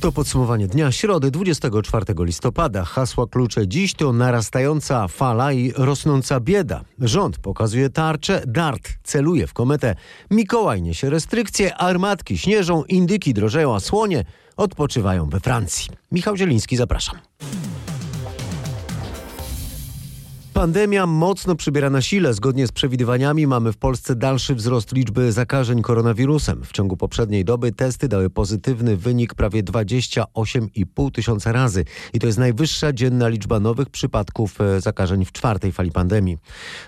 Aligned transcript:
To 0.00 0.12
podsumowanie 0.12 0.66
dnia 0.68 0.92
środy 0.92 1.30
24 1.30 2.04
listopada. 2.18 2.84
Hasła 2.84 3.26
klucze 3.26 3.68
dziś 3.68 3.94
to 3.94 4.12
narastająca 4.12 5.08
fala 5.08 5.52
i 5.52 5.72
rosnąca 5.76 6.40
bieda. 6.40 6.84
Rząd 6.98 7.38
pokazuje 7.38 7.90
tarczę, 7.90 8.42
dart 8.46 8.88
celuje 9.04 9.46
w 9.46 9.52
kometę. 9.52 9.94
Mikołaj 10.30 10.82
niesie 10.82 11.10
restrykcje, 11.10 11.76
armatki 11.76 12.38
śnieżą, 12.38 12.84
indyki 12.84 13.34
drożeją, 13.34 13.74
a 13.74 13.80
słonie 13.80 14.24
odpoczywają 14.56 15.28
we 15.28 15.40
Francji. 15.40 15.90
Michał 16.12 16.36
Zieliński, 16.36 16.76
zapraszam. 16.76 17.18
Pandemia 20.58 21.06
mocno 21.06 21.56
przybiera 21.56 21.90
na 21.90 22.02
sile. 22.02 22.34
Zgodnie 22.34 22.66
z 22.66 22.72
przewidywaniami 22.72 23.46
mamy 23.46 23.72
w 23.72 23.76
Polsce 23.76 24.16
dalszy 24.16 24.54
wzrost 24.54 24.92
liczby 24.92 25.32
zakażeń 25.32 25.82
koronawirusem. 25.82 26.64
W 26.64 26.72
ciągu 26.72 26.96
poprzedniej 26.96 27.44
doby 27.44 27.72
testy 27.72 28.08
dały 28.08 28.30
pozytywny 28.30 28.96
wynik 28.96 29.34
prawie 29.34 29.62
28,5 29.62 31.10
tysiąca 31.12 31.52
razy. 31.52 31.84
I 32.12 32.18
to 32.18 32.26
jest 32.26 32.38
najwyższa 32.38 32.92
dzienna 32.92 33.28
liczba 33.28 33.60
nowych 33.60 33.90
przypadków 33.90 34.60
e, 34.60 34.80
zakażeń 34.80 35.24
w 35.24 35.32
czwartej 35.32 35.72
fali 35.72 35.90
pandemii. 35.90 36.38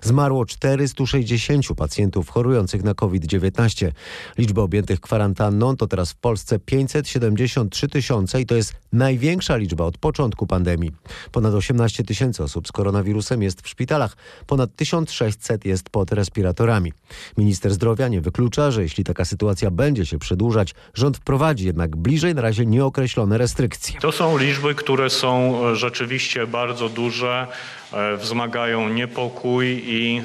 Zmarło 0.02 0.47
460 0.47 1.66
pacjentów 1.77 2.28
chorujących 2.28 2.84
na 2.84 2.95
COVID-19. 2.95 3.92
Liczba 4.39 4.62
objętych 4.62 5.00
kwarantanną 5.00 5.77
to 5.77 5.87
teraz 5.87 6.12
w 6.12 6.16
Polsce 6.16 6.59
573 6.59 7.89
tysiące 7.89 8.41
i 8.41 8.47
to 8.47 8.55
jest 8.55 8.75
największa 8.92 9.56
liczba 9.56 9.84
od 9.84 9.98
początku 9.98 10.47
pandemii. 10.47 10.92
Ponad 11.33 11.55
18 11.55 12.05
tysięcy 12.05 12.42
osób 12.45 12.69
z 12.69 12.73
koronawirusem 12.73 13.42
jest 13.42 13.59
w 13.60 13.69
szpitalach. 13.69 14.16
Ponad 14.46 14.77
1600 14.77 15.64
jest 15.64 15.91
pod 15.91 16.12
respiratorami. 16.12 16.92
Minister 17.37 17.73
zdrowia 17.73 18.09
nie 18.09 18.20
wyklucza, 18.20 18.70
że 18.70 18.83
jeśli 18.83 19.05
taka 19.05 19.24
sytuacja 19.24 19.70
będzie 19.70 20.06
się 20.06 20.19
przedłużać, 20.19 20.74
rząd 20.95 21.16
wprowadzi 21.16 21.66
jednak 21.66 21.96
bliżej 21.96 22.34
na 22.34 22.42
razie 22.42 22.66
nieokreślone 22.66 23.38
restrykcje. 23.38 24.00
To 24.00 24.12
są 24.12 24.38
liczby, 24.38 24.75
które 24.75 25.11
są 25.11 25.61
e, 25.66 25.77
rzeczywiście 25.77 26.47
bardzo 26.47 26.88
duże, 26.88 27.47
wzmagają 28.16 28.88
niepokój 28.88 29.83
i 29.84 30.22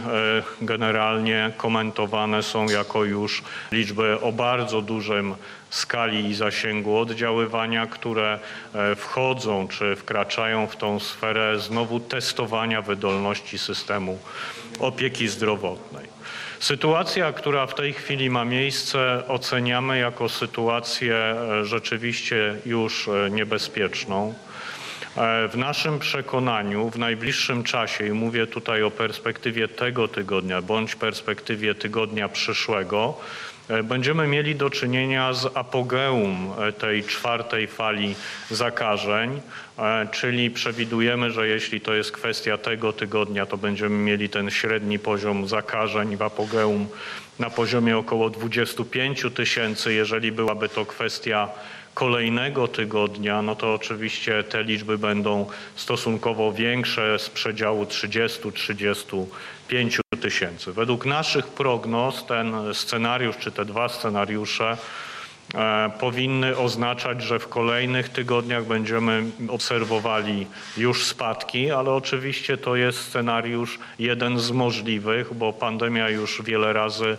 e, 0.61 0.66
generalnie 0.66 1.52
komentowane 1.58 2.44
są 2.44 2.69
jako 2.69 3.03
już 3.03 3.44
liczby 3.72 4.22
o 4.22 4.31
bardzo 4.31 4.81
dużym 4.81 5.35
skali 5.69 6.30
i 6.30 6.35
zasięgu 6.35 6.97
oddziaływania, 6.97 7.88
które 7.88 8.39
wchodzą 8.95 9.67
czy 9.67 9.95
wkraczają 9.95 10.67
w 10.67 10.75
tą 10.75 10.99
sferę 10.99 11.59
znowu 11.59 11.99
testowania 11.99 12.81
wydolności 12.81 13.57
systemu 13.57 14.19
opieki 14.79 15.27
zdrowotnej. 15.27 16.16
Sytuacja, 16.59 17.33
która 17.33 17.67
w 17.67 17.75
tej 17.75 17.94
chwili 17.94 18.29
ma 18.29 18.45
miejsce, 18.45 19.23
oceniamy 19.27 20.00
jako 20.00 20.29
sytuację 20.29 21.16
e, 21.16 21.66
rzeczywiście 21.66 22.55
już 22.66 23.07
e, 23.07 23.29
niebezpieczną. 23.29 24.33
E, 25.17 25.47
w 25.47 25.58
naszym 25.58 25.99
przekonaniu 25.99 26.89
w 26.89 26.97
najbliższym 26.97 27.63
czasie, 27.63 28.08
i 28.08 28.11
mówię 28.11 28.47
tutaj 28.47 28.83
o 28.83 28.91
perspektywie 28.91 29.67
tego 29.67 30.07
tygodnia 30.07 30.61
bądź 30.61 30.95
perspektywie 30.95 31.75
tygodnia 31.75 32.30
przyszłego, 32.30 33.17
E, 33.69 33.83
będziemy 33.83 34.27
mieli 34.27 34.55
do 34.55 34.69
czynienia 34.69 35.33
z 35.33 35.57
apogeum 35.57 36.52
e, 36.57 36.72
tej 36.72 37.03
czwartej 37.03 37.67
fali 37.67 38.16
zakażeń, 38.52 39.41
czyli 40.11 40.52
przewidujemy, 40.52 41.31
że 41.31 41.47
jeśli 41.47 41.81
to 41.81 41.94
jest 41.94 42.11
kwestia 42.11 42.57
tego 42.57 42.94
tygodnia, 42.94 43.45
to 43.45 43.57
będziemy 43.57 43.95
mieli 43.95 44.29
ten 44.29 44.52
średni 44.52 45.00
poziom 45.00 45.47
zakażeń 45.47 46.17
w 46.17 46.22
apogeum 46.22 46.88
na 47.39 47.50
poziomie 47.50 47.97
około 47.97 48.29
25 48.29 49.25
tysięcy. 49.35 49.94
Jeżeli 49.94 50.31
byłaby 50.31 50.69
to 50.69 50.85
kwestia 50.85 51.50
kolejnego 51.95 52.67
tygodnia, 52.67 53.41
no 53.41 53.55
to 53.55 53.73
oczywiście 53.73 54.43
te 54.43 54.63
liczby 54.63 54.97
będą 54.97 55.45
stosunkowo 55.75 56.53
większe 56.53 57.19
z 57.19 57.29
przedziału 57.29 57.83
30-35 57.83 59.25
tysięcy. 60.22 60.73
Według 60.73 61.05
naszych 61.05 61.47
prognoz 61.47 62.25
ten 62.25 62.53
scenariusz, 62.73 63.38
czy 63.38 63.51
te 63.51 63.66
dwa 63.66 63.89
scenariusze 63.89 64.78
e, 65.55 65.91
powinny 66.00 66.57
oznaczać, 66.57 67.23
że 67.23 67.39
w 67.39 67.47
kolejnych 67.47 68.09
tygodniach 68.09 68.66
będziemy 68.66 69.23
obserwowali 69.50 70.47
już 70.78 71.05
spadki, 71.05 71.72
ale 71.72 71.91
oczywiście 71.91 72.57
to 72.57 72.75
jest 72.75 73.01
scenariusz 73.01 73.79
jeden 74.00 74.39
z 74.39 74.51
możliwych, 74.51 75.34
bo 75.34 75.53
pandemia 75.53 76.09
już 76.09 76.41
wiele 76.41 76.73
razy 76.73 77.17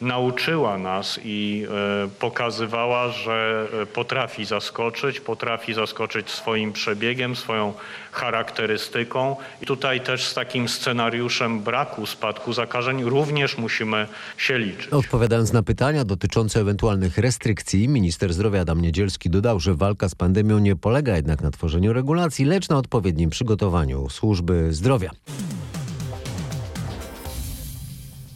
nauczyła 0.00 0.78
nas 0.78 1.20
i 1.24 1.66
e, 2.04 2.08
pokazywała, 2.18 3.08
że 3.08 3.68
e, 3.82 3.86
potrafi 3.86 4.44
zaskoczyć, 4.44 5.20
potrafi 5.20 5.74
zaskoczyć 5.74 6.30
swoim 6.30 6.72
przebiegiem, 6.72 7.36
swoją 7.36 7.74
charakterystyką. 8.12 9.36
I 9.62 9.66
tutaj 9.66 10.00
też 10.00 10.26
z 10.26 10.34
takim 10.34 10.68
scenariuszem 10.68 11.60
braku 11.60 12.06
spadku 12.06 12.52
zakażeń 12.52 13.04
również 13.04 13.58
musimy 13.58 14.06
się 14.36 14.58
liczyć. 14.58 14.88
Odpowiadając 14.88 15.52
na 15.52 15.62
pytania 15.62 16.04
dotyczące 16.04 16.60
ewentualnych 16.60 17.18
restrykcji, 17.18 17.88
minister 17.88 18.32
zdrowia 18.32 18.60
Adam 18.60 18.80
Niedzielski 18.80 19.30
dodał, 19.30 19.60
że 19.60 19.74
walka 19.74 20.08
z 20.08 20.14
pandemią 20.14 20.58
nie 20.58 20.76
polega 20.76 21.16
jednak 21.16 21.42
na 21.42 21.50
tworzeniu 21.50 21.92
regulacji, 21.92 22.44
lecz 22.44 22.68
na 22.68 22.78
odpowiednim 22.78 23.30
przygotowaniu 23.30 24.08
służby 24.10 24.72
zdrowia. 24.72 25.10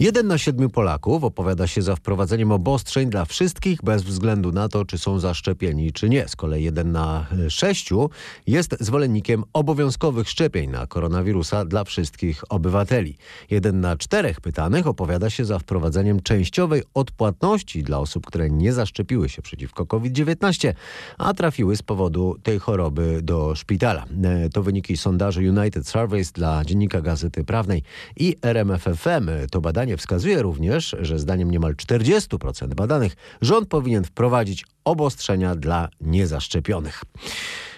Jeden 0.00 0.26
na 0.26 0.38
siedmiu 0.38 0.70
Polaków 0.70 1.24
opowiada 1.24 1.66
się 1.66 1.82
za 1.82 1.96
wprowadzeniem 1.96 2.52
obostrzeń 2.52 3.10
dla 3.10 3.24
wszystkich 3.24 3.82
bez 3.82 4.02
względu 4.02 4.52
na 4.52 4.68
to, 4.68 4.84
czy 4.84 4.98
są 4.98 5.18
zaszczepieni, 5.18 5.92
czy 5.92 6.08
nie. 6.08 6.28
Z 6.28 6.36
kolei 6.36 6.64
jeden 6.64 6.92
na 6.92 7.26
sześciu 7.48 8.10
jest 8.46 8.76
zwolennikiem 8.80 9.44
obowiązkowych 9.52 10.28
szczepień 10.28 10.70
na 10.70 10.86
koronawirusa 10.86 11.64
dla 11.64 11.84
wszystkich 11.84 12.42
obywateli. 12.48 13.16
Jeden 13.50 13.80
na 13.80 13.96
czterech 13.96 14.40
pytanych 14.40 14.86
opowiada 14.86 15.30
się 15.30 15.44
za 15.44 15.58
wprowadzeniem 15.58 16.22
częściowej 16.22 16.82
odpłatności 16.94 17.82
dla 17.82 17.98
osób, 17.98 18.26
które 18.26 18.50
nie 18.50 18.72
zaszczepiły 18.72 19.28
się 19.28 19.42
przeciwko 19.42 19.86
COVID-19, 19.86 20.72
a 21.18 21.34
trafiły 21.34 21.76
z 21.76 21.82
powodu 21.82 22.36
tej 22.42 22.58
choroby 22.58 23.20
do 23.22 23.54
szpitala. 23.54 24.04
To 24.52 24.62
wyniki 24.62 24.96
sondaży 24.96 25.40
United 25.50 25.88
Surveys 25.88 26.32
dla 26.32 26.64
Dziennika 26.64 27.00
Gazety 27.00 27.44
Prawnej 27.44 27.82
i 28.16 28.36
RMFFM. 28.42 29.30
To 29.50 29.60
badanie 29.60 29.87
Badanie 29.88 29.96
wskazuje 29.96 30.42
również, 30.42 30.96
że 31.00 31.18
zdaniem 31.18 31.50
niemal 31.50 31.74
40% 31.74 32.74
badanych 32.74 33.16
rząd 33.40 33.68
powinien 33.68 34.04
wprowadzić 34.04 34.64
obostrzenia 34.84 35.54
dla 35.54 35.88
niezaszczepionych. 36.00 37.02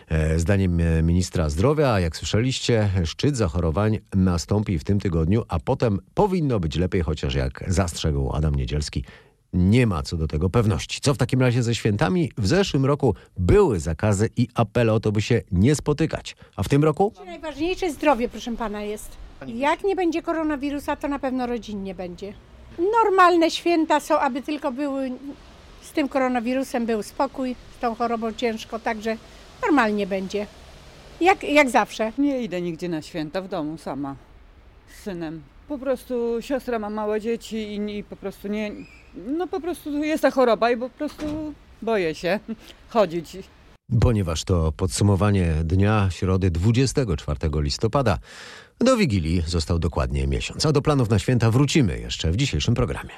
E, 0.09 0.39
zdaniem 0.39 0.81
e, 0.81 1.03
ministra 1.03 1.51
zdrowia, 1.51 2.01
jak 2.01 2.17
słyszeliście, 2.17 2.91
szczyt 3.05 3.37
zachorowań 3.37 3.99
nastąpi 4.15 4.79
w 4.79 4.85
tym 4.85 5.01
tygodniu, 5.01 5.43
a 5.49 5.59
potem 5.59 5.99
powinno 6.15 6.61
być 6.61 6.77
lepiej, 6.77 7.03
chociaż 7.03 7.35
jak 7.35 7.65
zastrzegł 7.69 8.33
Adam 8.33 8.55
Niedzielski, 8.55 9.05
nie 9.53 9.87
ma 9.87 10.03
co 10.03 10.17
do 10.17 10.27
tego 10.27 10.51
pewności. 10.51 11.01
Co 11.01 11.15
w 11.15 11.19
takim 11.19 11.41
razie 11.41 11.63
ze 11.63 11.75
świętami? 11.75 12.33
W 12.39 12.47
zeszłym 12.47 12.85
roku 12.87 13.15
były 13.39 13.81
zakazy 13.81 14.29
i 14.37 14.49
apele 14.55 14.93
o 14.93 15.01
to, 15.01 15.13
by 15.13 15.23
się 15.23 15.43
nie 15.53 15.75
spotykać. 15.75 16.37
A 16.57 16.63
w 16.63 16.69
tym 16.69 16.85
roku? 16.85 17.13
Najważniejsze 17.27 17.91
zdrowie, 17.91 18.29
proszę 18.29 18.57
pana, 18.57 18.83
jest. 18.83 19.17
Jak 19.47 19.85
nie 19.85 19.97
będzie 19.97 20.23
koronawirusa, 20.23 20.97
to 20.97 21.09
na 21.09 21.19
pewno 21.19 21.47
rodzinnie 21.47 21.95
będzie. 21.95 22.33
Normalne 23.03 23.51
święta 23.51 24.01
są, 24.01 24.19
aby 24.19 24.43
tylko 24.43 24.73
były 24.73 25.11
z 25.83 25.93
tym 25.93 26.09
koronawirusem 26.09 26.87
był 26.87 27.03
spokój, 27.03 27.57
z 27.77 27.81
tą 27.81 27.95
chorobą 27.95 28.33
ciężko, 28.33 28.79
także 28.79 29.17
normalnie 29.63 30.07
będzie. 30.07 30.47
Jak, 31.21 31.45
jak 31.45 31.71
zawsze. 31.71 32.13
Nie 32.19 32.43
idę 32.43 32.61
nigdzie 32.61 32.89
na 32.89 33.03
święta 33.03 33.43
w 33.43 33.49
domu 33.49 33.79
sama 33.79 34.17
z 34.89 35.03
synem. 35.03 35.43
Po 35.69 35.79
prostu 35.79 36.37
siostra 36.41 36.79
ma 36.79 36.91
małe 36.91 37.21
dzieci 37.21 37.57
i, 37.57 37.99
i 37.99 38.05
po 38.05 38.17
prostu 38.17 38.49
nie. 38.49 38.73
No 39.15 39.47
po 39.47 39.61
prostu 39.61 40.05
jest 40.05 40.23
ta 40.23 40.31
choroba 40.31 40.71
i 40.71 40.77
po 40.77 40.91
prostu 40.91 41.55
boję 41.83 42.15
się 42.15 42.41
chodzić. 42.89 43.37
Ponieważ 44.01 44.45
to 44.45 44.73
podsumowanie 44.73 45.55
dnia 45.65 46.09
środy 46.11 46.51
24 46.51 47.39
listopada. 47.55 48.19
Do 48.79 48.97
Wigilii 48.97 49.43
został 49.47 49.79
dokładnie 49.79 50.27
miesiąc, 50.27 50.67
a 50.67 50.73
do 50.73 50.83
planów 50.83 51.11
na 51.11 51.19
święta 51.19 51.51
wrócimy 51.51 51.99
jeszcze 51.99 52.31
w 52.33 52.37
dzisiejszym 52.37 52.75
programie. 52.75 53.11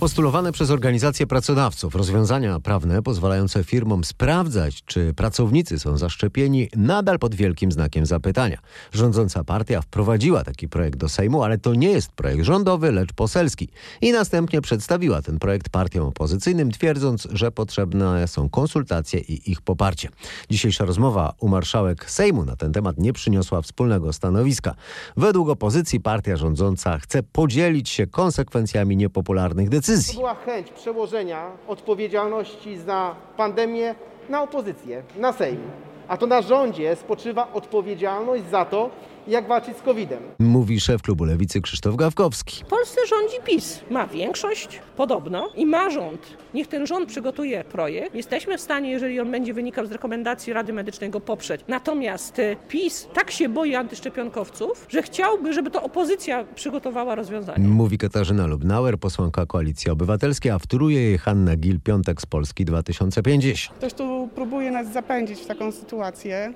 Postulowane 0.00 0.52
przez 0.52 0.70
organizacje 0.70 1.26
pracodawców 1.26 1.94
rozwiązania 1.94 2.60
prawne 2.60 3.02
pozwalające 3.02 3.64
firmom 3.64 4.04
sprawdzać, 4.04 4.84
czy 4.84 5.14
pracownicy 5.14 5.78
są 5.78 5.96
zaszczepieni, 5.96 6.68
nadal 6.76 7.18
pod 7.18 7.34
wielkim 7.34 7.72
znakiem 7.72 8.06
zapytania. 8.06 8.58
Rządząca 8.92 9.44
partia 9.44 9.82
wprowadziła 9.82 10.44
taki 10.44 10.68
projekt 10.68 10.98
do 10.98 11.08
Sejmu, 11.08 11.42
ale 11.42 11.58
to 11.58 11.74
nie 11.74 11.90
jest 11.90 12.12
projekt 12.12 12.44
rządowy, 12.44 12.92
lecz 12.92 13.12
poselski. 13.12 13.68
I 14.00 14.12
następnie 14.12 14.60
przedstawiła 14.60 15.22
ten 15.22 15.38
projekt 15.38 15.68
partiom 15.68 16.06
opozycyjnym, 16.06 16.70
twierdząc, 16.70 17.28
że 17.32 17.52
potrzebne 17.52 18.28
są 18.28 18.48
konsultacje 18.48 19.20
i 19.20 19.50
ich 19.50 19.60
poparcie. 19.60 20.08
Dzisiejsza 20.50 20.84
rozmowa 20.84 21.34
u 21.40 21.48
marszałek 21.48 22.10
Sejmu 22.10 22.44
na 22.44 22.56
ten 22.56 22.72
temat 22.72 22.98
nie 22.98 23.12
przyniosła 23.12 23.62
wspólnego 23.62 24.12
stanowiska. 24.12 24.74
Według 25.16 25.48
opozycji 25.48 26.00
partia 26.00 26.36
rządząca 26.36 26.98
chce 26.98 27.22
podzielić 27.22 27.88
się 27.88 28.06
konsekwencjami 28.06 28.96
niepopularnych 28.96 29.68
decyzji 29.68 29.85
decyzji. 29.86 30.14
była 30.14 30.34
chęć 30.34 30.70
przełożenia 30.70 31.50
odpowiedzialności 31.68 32.78
za 32.78 33.14
pandemię 33.36 33.94
na 34.28 34.42
opozycję, 34.42 35.02
na 35.16 35.32
Sejm. 35.32 35.60
A 36.08 36.16
to 36.16 36.26
na 36.26 36.42
rządzie 36.42 36.96
spoczywa 36.96 37.52
odpowiedzialność 37.52 38.44
za 38.50 38.64
to, 38.64 38.90
jak 39.28 39.48
walczyć 39.48 39.76
z 39.76 39.82
COVID-em. 39.82 40.22
Mówi 40.38 40.80
szef 40.80 41.02
klubu 41.02 41.24
Lewicy 41.24 41.60
Krzysztof 41.60 41.96
Gawkowski. 41.96 42.64
W 42.64 42.68
Polsce 42.68 43.00
rządzi 43.06 43.36
PiS. 43.44 43.80
Ma 43.90 44.06
większość, 44.06 44.80
podobno, 44.96 45.48
i 45.56 45.66
ma 45.66 45.90
rząd. 45.90 46.36
Niech 46.54 46.66
ten 46.66 46.86
rząd 46.86 47.08
przygotuje 47.08 47.64
projekt. 47.64 48.14
Jesteśmy 48.14 48.58
w 48.58 48.60
stanie, 48.60 48.90
jeżeli 48.90 49.20
on 49.20 49.30
będzie 49.30 49.54
wynikał 49.54 49.86
z 49.86 49.92
rekomendacji 49.92 50.52
Rady 50.52 50.72
Medycznej, 50.72 51.10
go 51.10 51.20
poprzeć. 51.20 51.60
Natomiast 51.68 52.38
y, 52.38 52.56
PiS 52.68 53.08
tak 53.14 53.30
się 53.30 53.48
boi 53.48 53.74
antyszczepionkowców, 53.74 54.86
że 54.88 55.02
chciałby, 55.02 55.52
żeby 55.52 55.70
to 55.70 55.82
opozycja 55.82 56.44
przygotowała 56.54 57.14
rozwiązanie. 57.14 57.68
Mówi 57.68 57.98
Katarzyna 57.98 58.46
Lubnauer, 58.46 58.98
posłanka 58.98 59.46
Koalicji 59.46 59.90
Obywatelskiej, 59.90 60.52
a 60.52 60.58
wtóruje 60.58 61.02
jej 61.02 61.18
Hanna 61.18 61.56
Gil-Piątek 61.56 62.20
z 62.20 62.26
Polski 62.26 62.64
2050. 62.64 63.78
Ktoś 63.78 63.92
tu 63.94 64.28
próbuje 64.34 64.70
nas 64.70 64.92
zapędzić 64.92 65.40
w 65.40 65.46
taką 65.46 65.72
sytuację, 65.72 66.52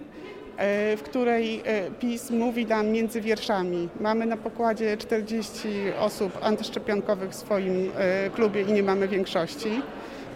w 0.97 1.01
której 1.05 1.63
e, 1.65 1.91
PiS 1.91 2.31
mówi 2.31 2.67
nam 2.67 2.89
między 2.89 3.21
wierszami. 3.21 3.89
Mamy 4.01 4.27
na 4.27 4.37
pokładzie 4.37 4.97
40 4.97 5.69
osób 5.99 6.39
antyszczepionkowych 6.43 7.31
w 7.31 7.35
swoim 7.35 7.93
e, 7.97 8.31
klubie 8.31 8.63
i 8.63 8.73
nie 8.73 8.83
mamy 8.83 9.09
większości. 9.09 9.83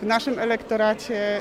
W 0.03 0.07
naszym 0.07 0.39
elektoracie, 0.39 1.17
e, 1.17 1.41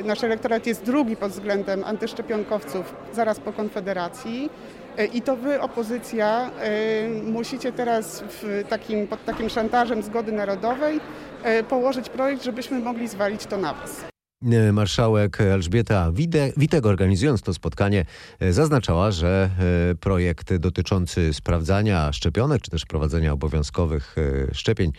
e, 0.00 0.02
nasz 0.02 0.24
elektorat 0.24 0.66
jest 0.66 0.84
drugi 0.84 1.16
pod 1.16 1.32
względem 1.32 1.84
antyszczepionkowców 1.84 2.94
zaraz 3.12 3.40
po 3.40 3.52
Konfederacji. 3.52 4.50
E, 4.96 5.04
I 5.04 5.22
to 5.22 5.36
wy, 5.36 5.60
opozycja, 5.60 6.50
e, 6.60 7.08
musicie 7.08 7.72
teraz 7.72 8.24
takim, 8.68 9.06
pod 9.06 9.24
takim 9.24 9.48
szantażem 9.48 10.02
zgody 10.02 10.32
narodowej 10.32 11.00
e, 11.42 11.62
położyć 11.62 12.08
projekt, 12.08 12.44
żebyśmy 12.44 12.78
mogli 12.78 13.08
zwalić 13.08 13.46
to 13.46 13.56
na 13.56 13.74
was. 13.74 14.09
E, 14.44 14.72
Marszałek 14.72 15.40
Elżbieta 15.40 16.12
Wide- 16.12 16.52
Witek 16.56 16.86
organizując 16.86 17.42
to 17.42 17.54
spotkanie 17.54 18.04
e, 18.40 18.52
zaznaczała, 18.52 19.10
że 19.10 19.50
e, 19.90 19.94
projekt 19.94 20.56
dotyczący 20.56 21.34
sprawdzania 21.34 22.12
szczepionek 22.12 22.62
czy 22.62 22.70
też 22.70 22.86
prowadzenia 22.86 23.32
obowiązkowych 23.32 24.16
szczepień 24.52 24.92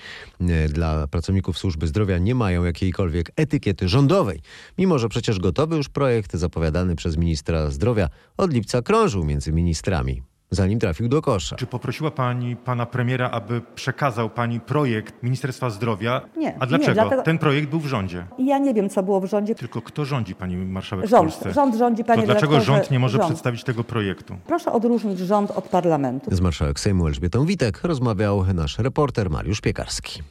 dla 0.70 1.08
pracowników 1.08 1.58
służby 1.58 1.88
zdrowia 1.88 2.18
nie 2.18 2.36
mają 2.36 2.64
jakiejkolwiek 2.64 3.32
etykiety 3.36 3.90
rządowej. 3.90 4.42
Mimo, 4.78 5.00
że 5.00 5.10
przecież 5.10 5.40
gotowy 5.40 5.78
już 5.78 5.90
projekt 5.90 6.36
zapowiadany 6.36 6.96
przez 6.96 7.18
ministra 7.18 7.70
zdrowia 7.72 8.10
od 8.38 8.54
lipca 8.54 8.82
krążył 8.82 9.24
między 9.24 9.54
ministrami, 9.54 10.22
zanim 10.52 10.80
trafił 10.80 11.08
do 11.08 11.22
kosza. 11.22 11.56
Czy 11.56 11.66
poprosiła 11.68 12.12
pani 12.12 12.56
pana 12.56 12.86
premiera, 12.86 13.30
aby 13.30 13.62
przekazał 13.76 14.30
pani 14.30 14.60
projekt 14.60 15.24
Ministerstwa 15.24 15.70
Zdrowia? 15.70 16.22
Nie, 16.38 16.48
A 16.60 16.66
nie, 16.66 16.68
dlaczego? 16.68 16.94
dlatego- 16.94 17.22
Ten 17.24 17.38
projekt 17.38 17.70
był 17.70 17.80
w 17.80 17.86
rządzie. 17.86 18.26
Ja 18.40 18.58
nie 18.58 18.74
wiem, 18.74 18.90
co 18.90 19.04
było 19.04 19.22
w 19.22 19.26
rządzie. 19.26 19.56
Tylko 19.56 19.82
kto 19.82 20.06
rządzi 20.06 20.36
pani 20.36 20.58
marszałek 20.58 21.06
w 21.06 21.10
Rząd, 21.10 21.30
Polsce? 21.32 21.54
rząd 21.54 21.76
rządzi, 21.76 22.04
panie 22.04 22.22
to 22.22 22.26
dlaczego 22.32 22.62
rząd 22.62 22.92
nie 22.92 23.00
może 23.00 23.18
rząd. 23.18 23.30
przedstawić 23.30 23.64
tego 23.64 23.84
projektu? 23.84 24.36
Proszę 24.48 24.72
odróżnić 24.72 25.20
rząd 25.20 25.52
od 25.52 25.68
parlamentu. 25.70 26.36
Z 26.36 26.42
marszałek 26.42 26.80
Sejmu 26.80 27.08
Elżbietą 27.08 27.46
Witek 27.46 27.84
rozmawiał 27.84 28.46
nasz 28.54 28.80
reporter 28.80 29.30
Mariusz 29.30 29.62
Piekarski. 29.62 30.22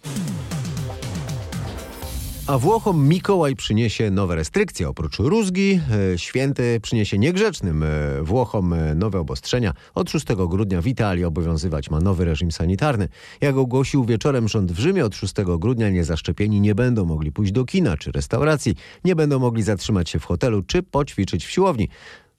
A 2.50 2.58
Włochom 2.58 3.08
Mikołaj 3.08 3.56
przyniesie 3.56 4.10
nowe 4.10 4.34
restrykcje. 4.34 4.88
Oprócz 4.88 5.18
rózgi, 5.18 5.80
e, 6.14 6.18
święty 6.18 6.80
przyniesie 6.82 7.18
niegrzecznym 7.18 7.82
e, 7.82 7.86
Włochom 8.22 8.72
e, 8.72 8.94
nowe 8.94 9.20
obostrzenia. 9.20 9.74
Od 9.94 10.10
6 10.10 10.26
grudnia 10.48 10.82
w 10.82 10.86
Italii 10.86 11.24
obowiązywać 11.24 11.90
ma 11.90 12.00
nowy 12.00 12.24
reżim 12.24 12.52
sanitarny. 12.52 13.08
Jak 13.40 13.56
ogłosił 13.56 14.04
wieczorem 14.04 14.48
rząd 14.48 14.72
w 14.72 14.78
Rzymie, 14.78 15.04
od 15.04 15.14
6 15.14 15.34
grudnia 15.58 15.90
niezaszczepieni 15.90 16.60
nie 16.60 16.74
będą 16.74 17.04
mogli 17.04 17.32
pójść 17.32 17.52
do 17.52 17.64
kina 17.64 17.96
czy 17.96 18.12
restauracji, 18.12 18.74
nie 19.04 19.16
będą 19.16 19.38
mogli 19.38 19.62
zatrzymać 19.62 20.10
się 20.10 20.18
w 20.18 20.24
hotelu 20.24 20.62
czy 20.62 20.82
poćwiczyć 20.82 21.46
w 21.46 21.50
siłowni. 21.50 21.88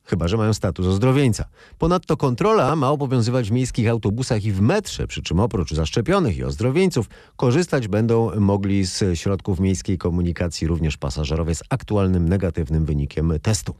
Chyba, 0.03 0.27
że 0.27 0.38
mają 0.38 0.53
status 0.53 0.88
ozdrowieńca. 0.88 1.45
Ponadto 1.80 2.18
kontrola 2.18 2.75
ma 2.75 2.89
obowiązywać 2.89 3.50
w 3.50 3.51
miejskich 3.51 3.89
autobusach 3.89 4.45
i 4.45 4.51
w 4.51 4.62
metrze, 4.62 5.07
przy 5.07 5.21
czym 5.21 5.39
oprócz 5.39 5.74
zaszczepionych 5.74 6.38
i 6.38 6.44
ozdrowieńców 6.44 7.09
korzystać 7.36 7.88
będą 7.88 8.39
mogli 8.39 8.86
z 8.86 9.19
środków 9.19 9.59
miejskiej 9.59 9.98
komunikacji 9.98 10.68
również 10.68 10.98
pasażerowie 10.98 11.56
z 11.56 11.63
aktualnym 11.69 12.30
negatywnym 12.30 12.86
wynikiem 12.86 13.33
testu. 13.42 13.75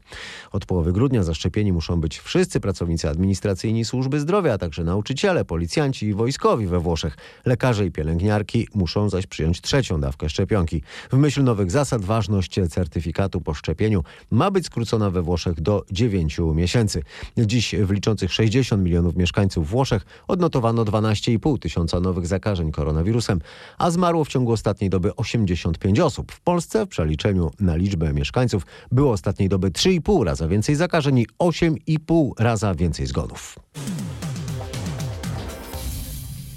Od 0.52 0.66
połowy 0.66 0.92
grudnia 0.92 1.22
zaszczepieni 1.22 1.72
muszą 1.72 2.00
być 2.00 2.18
wszyscy 2.18 2.60
pracownicy 2.60 3.08
administracyjni 3.08 3.84
służby 3.84 4.20
zdrowia, 4.20 4.52
a 4.52 4.58
także 4.58 4.84
nauczyciele, 4.84 5.44
policjanci 5.44 6.06
i 6.06 6.14
wojskowi 6.14 6.66
we 6.66 6.80
Włoszech. 6.80 7.16
Lekarze 7.46 7.86
i 7.86 7.90
pielęgniarki 7.90 8.68
muszą 8.74 9.08
zaś 9.08 9.26
przyjąć 9.26 9.60
trzecią 9.60 10.00
dawkę 10.00 10.28
szczepionki. 10.28 10.82
W 11.12 11.16
myśl 11.16 11.42
nowych 11.42 11.70
zasad 11.70 12.04
ważność 12.04 12.60
certyfikatu 12.70 13.40
po 13.40 13.54
szczepieniu 13.54 14.04
ma 14.30 14.50
być 14.50 14.66
skrócona 14.66 15.10
we 15.10 15.22
Włoszech 15.22 15.60
do 15.60 15.84
9 15.90 16.11
miesięcy. 16.54 17.02
Dziś 17.38 17.74
w 17.74 17.90
liczących 17.90 18.32
60 18.32 18.82
milionów 18.84 19.16
mieszkańców 19.16 19.68
Włoszech 19.68 20.06
odnotowano 20.28 20.84
12,5 20.84 21.58
tysiąca 21.58 22.00
nowych 22.00 22.26
zakażeń 22.26 22.72
koronawirusem, 22.72 23.40
a 23.78 23.90
zmarło 23.90 24.24
w 24.24 24.28
ciągu 24.28 24.52
ostatniej 24.52 24.90
doby 24.90 25.16
85 25.16 26.00
osób. 26.00 26.32
W 26.32 26.40
Polsce 26.40 26.86
w 26.86 26.88
przeliczeniu 26.88 27.50
na 27.60 27.76
liczbę 27.76 28.12
mieszkańców 28.12 28.66
było 28.92 29.12
ostatniej 29.12 29.48
doby 29.48 29.70
3,5 29.70 30.24
raza 30.24 30.48
więcej 30.48 30.74
zakażeń 30.74 31.18
i 31.18 31.26
8,5 31.38 32.30
raza 32.38 32.74
więcej 32.74 33.06
zgonów. 33.06 33.58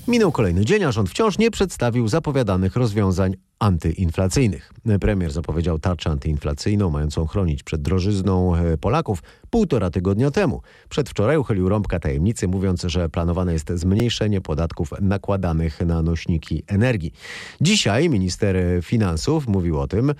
Minął 0.07 0.31
kolejny 0.31 0.65
dzień, 0.65 0.83
a 0.83 0.91
rząd 0.91 1.09
wciąż 1.09 1.37
nie 1.37 1.51
przedstawił 1.51 2.07
zapowiadanych 2.07 2.75
rozwiązań 2.75 3.35
antyinflacyjnych. 3.65 4.73
Premier 5.01 5.31
zapowiedział 5.31 5.79
tarczę 5.79 6.09
antyinflacyjną 6.09 6.89
mającą 6.89 7.27
chronić 7.27 7.63
przed 7.63 7.81
drożyzną 7.81 8.55
e, 8.55 8.77
Polaków 8.77 9.23
półtora 9.49 9.89
tygodnia 9.89 10.31
temu. 10.31 10.61
Przedwczoraj 10.89 11.37
uchylił 11.37 11.69
rąbka 11.69 11.99
tajemnicy, 11.99 12.47
mówiąc, 12.47 12.81
że 12.81 13.09
planowane 13.09 13.53
jest 13.53 13.71
zmniejszenie 13.75 14.41
podatków 14.41 14.93
nakładanych 15.01 15.79
na 15.79 16.01
nośniki 16.01 16.63
energii. 16.67 17.13
Dzisiaj 17.61 18.09
minister 18.09 18.55
finansów 18.81 19.47
mówił 19.47 19.79
o 19.79 19.87
tym, 19.87 20.09
e, 20.09 20.13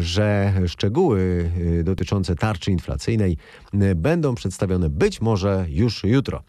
że 0.00 0.52
szczegóły 0.66 1.50
e, 1.80 1.84
dotyczące 1.84 2.36
tarczy 2.36 2.70
inflacyjnej 2.70 3.36
będą 3.96 4.34
przedstawione 4.34 4.90
być 4.90 5.20
może 5.20 5.66
już 5.68 6.04
jutro. 6.04 6.42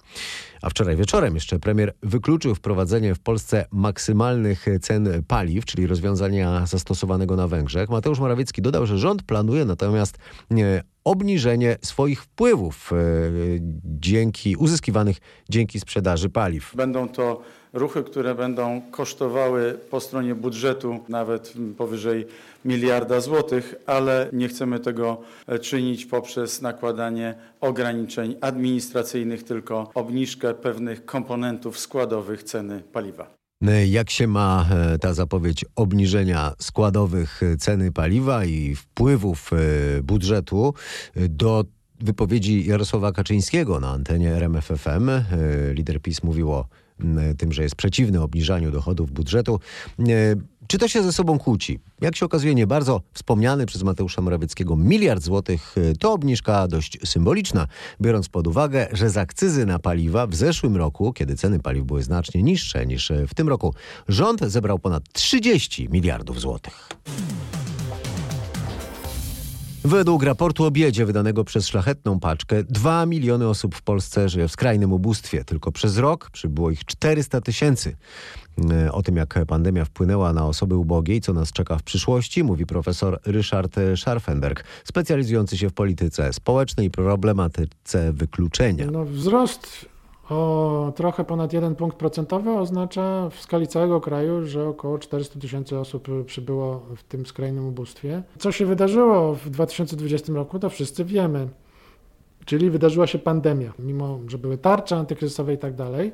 A 0.63 0.69
wczoraj 0.69 0.95
wieczorem 0.95 1.35
jeszcze 1.35 1.59
premier 1.59 1.93
wykluczył 2.03 2.55
wprowadzenie 2.55 3.15
w 3.15 3.19
Polsce 3.19 3.65
maksymalnych 3.71 4.65
cen 4.81 5.23
paliw, 5.27 5.65
czyli 5.65 5.87
rozwiązania 6.33 6.65
zastosowanego 6.65 7.35
na 7.35 7.47
Węgrzech. 7.47 7.89
Mateusz 7.89 8.19
Morawiecki 8.19 8.61
dodał, 8.61 8.85
że 8.85 8.97
rząd 8.97 9.23
planuje 9.23 9.65
natomiast 9.65 10.17
e, 10.51 10.83
obniżenie 11.03 11.77
swoich 11.81 12.23
wpływów 12.23 12.91
e, 12.93 12.95
dzięki 13.99 14.55
uzyskiwanych 14.55 15.17
dzięki 15.49 15.79
sprzedaży 15.79 16.29
paliw. 16.29 16.75
Będą 16.75 17.09
to 17.09 17.41
ruchy, 17.73 18.03
które 18.03 18.35
będą 18.35 18.81
kosztowały 18.91 19.79
po 19.89 19.99
stronie 19.99 20.35
budżetu 20.35 20.99
nawet 21.09 21.53
powyżej 21.77 22.25
miliarda 22.65 23.21
złotych, 23.21 23.75
ale 23.85 24.29
nie 24.33 24.47
chcemy 24.47 24.79
tego 24.79 25.17
e, 25.47 25.59
czynić 25.59 26.05
poprzez 26.05 26.61
nakładanie 26.61 27.35
ograniczeń 27.61 28.35
administracyjnych, 28.41 29.43
tylko 29.43 29.91
obniżkę 29.93 30.53
pewnych 30.53 31.05
komponentów 31.05 31.79
składowych 31.79 32.43
ceny 32.43 32.83
paliwa. 32.93 33.42
Jak 33.87 34.09
się 34.09 34.27
ma 34.27 34.69
e, 34.71 34.99
ta 34.99 35.13
zapowiedź 35.13 35.65
obniżenia 35.75 36.53
składowych 36.59 37.43
e, 37.43 37.57
ceny 37.57 37.91
paliwa 37.91 38.45
i 38.45 38.75
wpływów 38.75 39.51
e, 39.53 39.57
budżetu 40.01 40.73
e, 41.15 41.29
do 41.29 41.65
wypowiedzi 41.99 42.65
Jarosława 42.65 43.11
Kaczyńskiego 43.11 43.79
na 43.79 43.89
antenie 43.89 44.35
RMFFM? 44.35 45.09
E, 45.09 45.23
Lider 45.73 46.01
PiS 46.01 46.23
mówił 46.23 46.51
o 46.51 46.67
tym, 47.37 47.51
że 47.51 47.63
jest 47.63 47.75
przeciwny 47.75 48.21
obniżaniu 48.21 48.71
dochodów 48.71 49.11
budżetu. 49.11 49.59
Czy 50.67 50.77
to 50.77 50.87
się 50.87 51.03
ze 51.03 51.13
sobą 51.13 51.39
kłóci? 51.39 51.79
Jak 52.01 52.15
się 52.15 52.25
okazuje, 52.25 52.55
nie 52.55 52.67
bardzo 52.67 53.01
wspomniany 53.13 53.65
przez 53.65 53.83
Mateusza 53.83 54.21
Morawieckiego 54.21 54.75
miliard 54.75 55.23
złotych 55.23 55.75
e, 55.77 55.95
to 55.95 56.13
obniżka 56.13 56.67
dość 56.67 56.97
symboliczna, 57.05 57.67
biorąc 58.01 58.29
pod 58.29 58.47
uwagę, 58.47 58.87
że 58.91 59.09
z 59.09 59.17
akcyzy 59.17 59.65
na 59.65 59.79
paliwa 59.79 60.27
w 60.27 60.35
zeszłym 60.35 60.77
roku, 60.77 61.13
kiedy 61.13 61.35
ceny 61.35 61.59
paliw 61.59 61.85
były 61.85 62.03
znacznie 62.03 62.43
niższe 62.43 62.85
niż 62.85 63.11
e, 63.11 63.27
w 63.27 63.33
tym 63.33 63.49
roku, 63.49 63.73
rząd 64.07 64.41
zebrał 64.41 64.79
ponad 64.79 65.03
30 65.13 65.89
miliardów 65.91 66.41
złotych. 66.41 66.89
Według 69.85 70.23
raportu 70.23 70.63
o 70.63 70.71
biedzie 70.71 71.05
wydanego 71.05 71.43
przez 71.43 71.67
Szlachetną 71.67 72.19
Paczkę 72.19 72.63
2 72.63 73.05
miliony 73.05 73.47
osób 73.47 73.75
w 73.75 73.81
Polsce 73.81 74.29
żyje 74.29 74.47
w 74.47 74.51
skrajnym 74.51 74.93
ubóstwie. 74.93 75.43
Tylko 75.43 75.71
przez 75.71 75.97
rok 75.97 76.29
przybyło 76.29 76.71
ich 76.71 76.85
400 76.85 77.41
tysięcy. 77.41 77.95
E, 78.71 78.91
O 78.91 79.03
tym, 79.03 79.15
jak 79.15 79.39
pandemia 79.47 79.85
wpłynęła 79.85 80.33
na 80.33 80.45
osoby 80.45 80.75
ubogie 80.75 81.15
i 81.15 81.21
co 81.21 81.33
nas 81.33 81.51
czeka 81.51 81.77
w 81.77 81.83
przyszłości, 81.83 82.43
mówi 82.43 82.65
profesor 82.65 83.19
Ryszard 83.25 83.75
Scharfenberg, 83.95 84.63
specjalizujący 84.83 85.57
się 85.57 85.69
w 85.69 85.73
polityce 85.73 86.33
społecznej 86.33 86.87
i 86.87 86.91
problematyce 86.91 88.13
wykluczenia. 88.13 88.91
No, 88.91 89.05
wzrost 89.05 89.92
o 90.29 90.93
trochę 90.95 91.23
ponad 91.23 91.53
jeden 91.53 91.75
punkt 91.75 91.97
procentowy 91.97 92.51
oznacza 92.51 93.29
w 93.29 93.39
skali 93.39 93.67
całego 93.67 94.01
kraju, 94.01 94.45
że 94.45 94.67
około 94.69 94.99
400 94.99 95.39
tysięcy 95.39 95.79
osób 95.79 96.07
przybyło 96.25 96.85
w 96.95 97.03
tym 97.03 97.25
skrajnym 97.25 97.67
ubóstwie. 97.67 98.23
Co 98.37 98.51
się 98.51 98.65
wydarzyło 98.65 99.33
w 99.33 99.49
2020 99.49 100.33
roku, 100.33 100.59
to 100.59 100.69
wszyscy 100.69 101.05
wiemy. 101.05 101.47
Czyli 102.45 102.69
wydarzyła 102.69 103.07
się 103.07 103.19
pandemia. 103.19 103.73
Mimo, 103.79 104.19
że 104.27 104.37
były 104.37 104.57
tarcze 104.57 104.95
antykryzysowe 104.95 105.53
i 105.53 105.57
tak 105.57 105.75
dalej, 105.75 106.11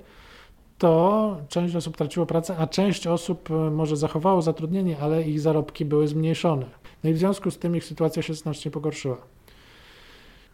to 0.78 1.38
część 1.50 1.76
osób 1.76 1.98
traciło 1.98 2.26
pracę, 2.26 2.58
a 2.58 2.68
część 2.68 3.08
osób 3.08 3.52
e, 3.52 3.54
może 3.54 3.98
zachowało 3.98 4.42
zatrudnienie, 4.42 4.98
ale 5.00 5.24
ich 5.24 5.40
zarobki 5.40 5.86
były 5.86 6.08
zmniejszone. 6.08 6.66
No 7.04 7.10
i 7.10 7.14
w 7.14 7.18
związku 7.18 7.52
z 7.52 7.58
tym 7.58 7.76
ich 7.76 7.86
sytuacja 7.86 8.22
się 8.22 8.34
znacznie 8.34 8.72
pogorszyła. 8.72 9.18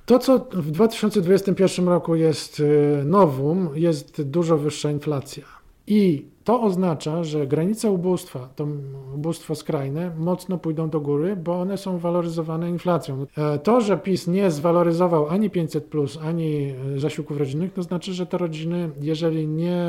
To, 0.06 0.20
co 0.20 0.40
w 0.40 0.72
2021 0.72 1.88
roku 1.88 2.16
jest 2.16 2.62
e, 2.62 3.04
nowum, 3.04 3.70
jest 3.76 4.22
dużo 4.22 4.58
wyższa 4.58 4.92
inflacja. 4.92 5.44
I 5.88 6.26
to 6.44 6.62
oznacza, 6.62 7.24
że 7.24 7.48
granice 7.48 7.92
ubóstwa, 7.92 8.50
to 8.56 8.68
ubóstwo 9.16 9.56
skrajne, 9.56 10.12
mocno 10.18 10.58
pójdą 10.58 10.90
do 10.90 11.02
góry, 11.02 11.36
bo 11.36 11.62
one 11.62 11.78
są 11.78 11.98
waloryzowane 11.98 12.70
inflacją. 12.70 13.26
E, 13.38 13.60
to, 13.60 13.82
że 13.82 13.98
PiS 13.98 14.28
nie 14.28 14.52
zwaloryzował 14.52 15.28
ani 15.30 15.50
500, 15.50 15.92
ani 16.22 16.74
e, 16.96 17.00
zasiłków 17.00 17.38
rodzinnych, 17.38 17.74
to 17.74 17.84
znaczy, 17.84 18.14
że 18.14 18.26
te 18.26 18.38
rodziny, 18.38 18.90
jeżeli 19.02 19.48
nie, 19.48 19.86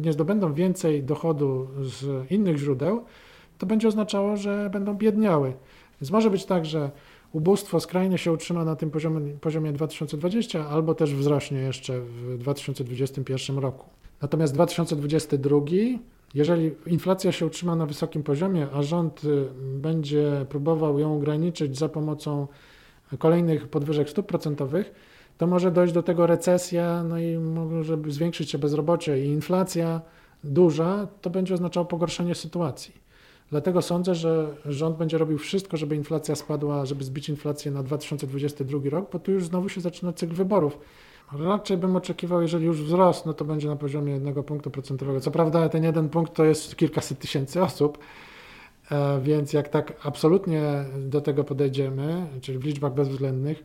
nie 0.00 0.12
zdobędą 0.12 0.54
więcej 0.54 1.02
dochodu 1.02 1.68
z 1.80 2.30
innych 2.30 2.56
źródeł, 2.56 3.04
to 3.58 3.66
będzie 3.66 3.88
oznaczało, 3.88 4.36
że 4.36 4.70
będą 4.72 4.94
biedniały. 4.94 5.52
Więc 6.00 6.10
może 6.10 6.30
być 6.30 6.44
tak, 6.44 6.66
że 6.66 6.90
ubóstwo 7.34 7.80
skrajne 7.80 8.18
się 8.18 8.32
utrzyma 8.32 8.64
na 8.64 8.76
tym 8.76 8.90
poziomie, 8.90 9.34
poziomie 9.40 9.72
2020, 9.72 10.68
albo 10.68 10.94
też 10.94 11.14
wzrośnie 11.14 11.58
jeszcze 11.58 12.00
w 12.00 12.38
2021 12.38 13.58
roku. 13.58 13.86
Natomiast 14.22 14.54
2022, 14.54 15.60
jeżeli 16.34 16.70
inflacja 16.86 17.32
się 17.32 17.46
utrzyma 17.46 17.76
na 17.76 17.86
wysokim 17.86 18.22
poziomie, 18.22 18.66
a 18.72 18.82
rząd 18.82 19.24
y, 19.24 19.46
będzie 19.78 20.46
próbował 20.48 20.98
ją 20.98 21.16
ograniczyć 21.16 21.78
za 21.78 21.88
pomocą 21.88 22.46
kolejnych 23.18 23.68
podwyżek 23.68 24.10
stóp 24.10 24.26
procentowych, 24.26 24.94
to 25.38 25.46
może 25.46 25.70
dojść 25.70 25.92
do 25.92 26.02
tego 26.02 26.26
recesja, 26.26 27.02
no 27.02 27.18
i 27.18 27.38
może 27.38 27.98
zwiększyć 28.08 28.50
się 28.50 28.58
bezrobocie 28.58 29.24
i 29.24 29.28
inflacja 29.28 30.00
duża, 30.44 31.08
to 31.20 31.30
będzie 31.30 31.54
oznaczało 31.54 31.86
pogorszenie 31.86 32.34
sytuacji. 32.34 33.03
Dlatego 33.50 33.82
sądzę, 33.82 34.14
że 34.14 34.56
rząd 34.66 34.96
będzie 34.96 35.18
robił 35.18 35.38
wszystko, 35.38 35.76
żeby 35.76 35.96
inflacja 35.96 36.34
spadła, 36.34 36.86
żeby 36.86 37.04
zbić 37.04 37.28
inflację 37.28 37.72
na 37.72 37.82
2022 37.82 38.90
rok, 38.90 39.10
bo 39.12 39.18
tu 39.18 39.32
już 39.32 39.44
znowu 39.44 39.68
się 39.68 39.80
zaczyna 39.80 40.12
cykl 40.12 40.34
wyborów. 40.34 40.78
Raczej 41.32 41.76
bym 41.76 41.96
oczekiwał, 41.96 42.42
jeżeli 42.42 42.66
już 42.66 42.82
wzrost, 42.82 43.26
no 43.26 43.34
to 43.34 43.44
będzie 43.44 43.68
na 43.68 43.76
poziomie 43.76 44.12
jednego 44.12 44.42
punktu 44.42 44.70
procentowego. 44.70 45.20
Co 45.20 45.30
prawda 45.30 45.68
ten 45.68 45.84
jeden 45.84 46.08
punkt 46.08 46.34
to 46.34 46.44
jest 46.44 46.76
kilkaset 46.76 47.18
tysięcy 47.18 47.62
osób, 47.62 47.98
e, 48.90 49.20
więc 49.20 49.52
jak 49.52 49.68
tak 49.68 49.92
absolutnie 50.02 50.84
do 50.98 51.20
tego 51.20 51.44
podejdziemy, 51.44 52.26
czyli 52.40 52.58
w 52.58 52.64
liczbach 52.64 52.94
bezwzględnych, 52.94 53.64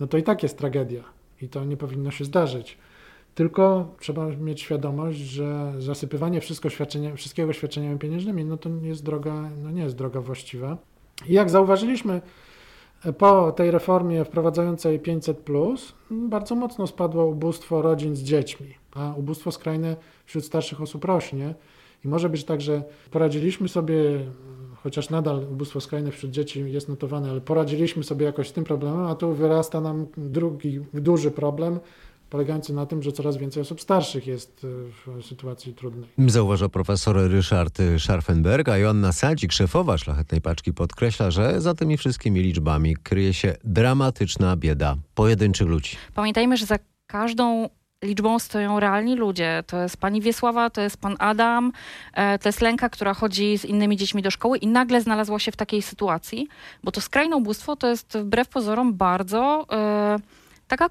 no 0.00 0.06
to 0.06 0.18
i 0.18 0.22
tak 0.22 0.42
jest 0.42 0.58
tragedia 0.58 1.04
i 1.42 1.48
to 1.48 1.64
nie 1.64 1.76
powinno 1.76 2.10
się 2.10 2.24
zdarzyć. 2.24 2.78
Tylko 3.36 3.88
trzeba 4.00 4.26
mieć 4.26 4.60
świadomość, 4.60 5.18
że 5.18 5.72
zasypywanie 5.78 6.40
wszystko 6.40 6.70
świadczenia, 6.70 7.16
wszystkiego 7.16 7.52
świadczeniami 7.52 7.98
pieniężnymi, 7.98 8.44
no 8.44 8.56
to 8.56 8.70
jest 8.82 9.04
droga, 9.04 9.50
no 9.62 9.70
nie 9.70 9.82
jest 9.82 9.96
droga 9.96 10.20
właściwa. 10.20 10.78
I 11.28 11.32
jak 11.32 11.50
zauważyliśmy, 11.50 12.20
po 13.18 13.52
tej 13.52 13.70
reformie 13.70 14.24
wprowadzającej 14.24 15.00
500, 15.00 15.44
bardzo 16.10 16.54
mocno 16.54 16.86
spadło 16.86 17.26
ubóstwo 17.26 17.82
rodzin 17.82 18.16
z 18.16 18.22
dziećmi, 18.22 18.74
a 18.94 19.14
ubóstwo 19.16 19.52
skrajne 19.52 19.96
wśród 20.24 20.44
starszych 20.44 20.80
osób 20.80 21.04
rośnie. 21.04 21.54
I 22.04 22.08
może 22.08 22.28
być 22.28 22.44
tak, 22.44 22.60
że 22.60 22.82
poradziliśmy 23.10 23.68
sobie, 23.68 23.94
chociaż 24.82 25.10
nadal 25.10 25.46
ubóstwo 25.52 25.80
skrajne 25.80 26.10
wśród 26.10 26.32
dzieci 26.32 26.72
jest 26.72 26.88
notowane, 26.88 27.30
ale 27.30 27.40
poradziliśmy 27.40 28.04
sobie 28.04 28.26
jakoś 28.26 28.48
z 28.48 28.52
tym 28.52 28.64
problemem, 28.64 29.06
a 29.06 29.14
tu 29.14 29.32
wyrasta 29.32 29.80
nam 29.80 30.06
drugi 30.16 30.80
duży 30.94 31.30
problem 31.30 31.80
polegający 32.30 32.72
na 32.72 32.86
tym, 32.86 33.02
że 33.02 33.12
coraz 33.12 33.36
więcej 33.36 33.60
osób 33.60 33.80
starszych 33.80 34.26
jest 34.26 34.66
e, 35.08 35.20
w 35.20 35.26
sytuacji 35.26 35.74
trudnej. 35.74 36.10
Zauważa 36.18 36.68
profesor 36.68 37.16
Ryszard 37.16 37.78
Scharfenberg, 37.98 38.68
a 38.68 38.78
Joanna 38.78 39.12
Sadzik, 39.12 39.52
szefowa 39.52 39.98
Szlachetnej 39.98 40.40
Paczki, 40.40 40.72
podkreśla, 40.72 41.30
że 41.30 41.60
za 41.60 41.74
tymi 41.74 41.96
wszystkimi 41.96 42.40
liczbami 42.40 42.96
kryje 42.96 43.34
się 43.34 43.56
dramatyczna 43.64 44.56
bieda 44.56 44.96
pojedynczych 45.14 45.68
ludzi. 45.68 45.96
Pamiętajmy, 46.14 46.56
że 46.56 46.66
za 46.66 46.78
każdą 47.06 47.68
liczbą 48.02 48.38
stoją 48.38 48.80
realni 48.80 49.16
ludzie. 49.16 49.64
To 49.66 49.82
jest 49.82 49.96
pani 49.96 50.20
Wiesława, 50.20 50.70
to 50.70 50.80
jest 50.80 50.96
pan 50.96 51.16
Adam, 51.18 51.72
e, 52.12 52.38
to 52.38 52.48
jest 52.48 52.60
Lenka, 52.60 52.88
która 52.88 53.14
chodzi 53.14 53.58
z 53.58 53.64
innymi 53.64 53.96
dziećmi 53.96 54.22
do 54.22 54.30
szkoły 54.30 54.58
i 54.58 54.66
nagle 54.66 55.00
znalazła 55.00 55.38
się 55.38 55.52
w 55.52 55.56
takiej 55.56 55.82
sytuacji, 55.82 56.48
bo 56.84 56.92
to 56.92 57.00
skrajne 57.00 57.36
ubóstwo 57.36 57.76
to 57.76 57.86
jest 57.86 58.18
wbrew 58.18 58.48
pozorom 58.48 58.94
bardzo 58.94 59.66
e, 59.72 60.18
taka 60.68 60.90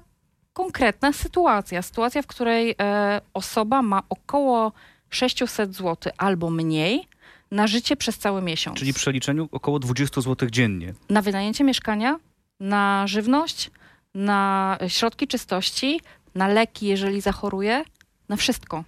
konkretna 0.56 1.12
sytuacja. 1.12 1.82
Sytuacja, 1.82 2.22
w 2.22 2.26
której 2.26 2.74
e, 2.80 3.20
osoba 3.34 3.82
ma 3.82 4.02
około 4.08 4.72
600 5.10 5.74
zł 5.74 6.12
albo 6.18 6.50
mniej 6.50 7.08
na 7.50 7.66
życie 7.66 7.96
przez 7.96 8.18
cały 8.18 8.42
miesiąc. 8.42 8.78
Czyli 8.78 8.92
w 8.92 8.96
przeliczeniu 8.96 9.48
około 9.52 9.78
20 9.78 10.20
zł 10.20 10.50
dziennie. 10.50 10.94
Na 11.10 11.22
wynajęcie 11.22 11.64
mieszkania, 11.64 12.18
na 12.60 13.06
żywność, 13.06 13.70
na 14.14 14.78
środki 14.88 15.26
czystości, 15.26 16.00
na 16.34 16.48
leki, 16.48 16.86
jeżeli 16.86 17.20
zachoruje, 17.20 17.84
na 18.28 18.36
wszystko. 18.36 18.84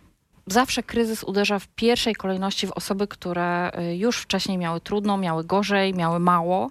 Zawsze 0.46 0.82
kryzys 0.82 1.24
uderza 1.24 1.58
w 1.58 1.68
pierwszej 1.68 2.14
kolejności 2.14 2.66
w 2.66 2.72
osoby, 2.72 3.06
które 3.06 3.72
e, 3.72 3.96
już 3.96 4.18
wcześniej 4.18 4.58
miały 4.58 4.80
trudno, 4.80 5.16
miały 5.16 5.44
gorzej, 5.44 5.94
miały 5.94 6.18
mało. 6.18 6.70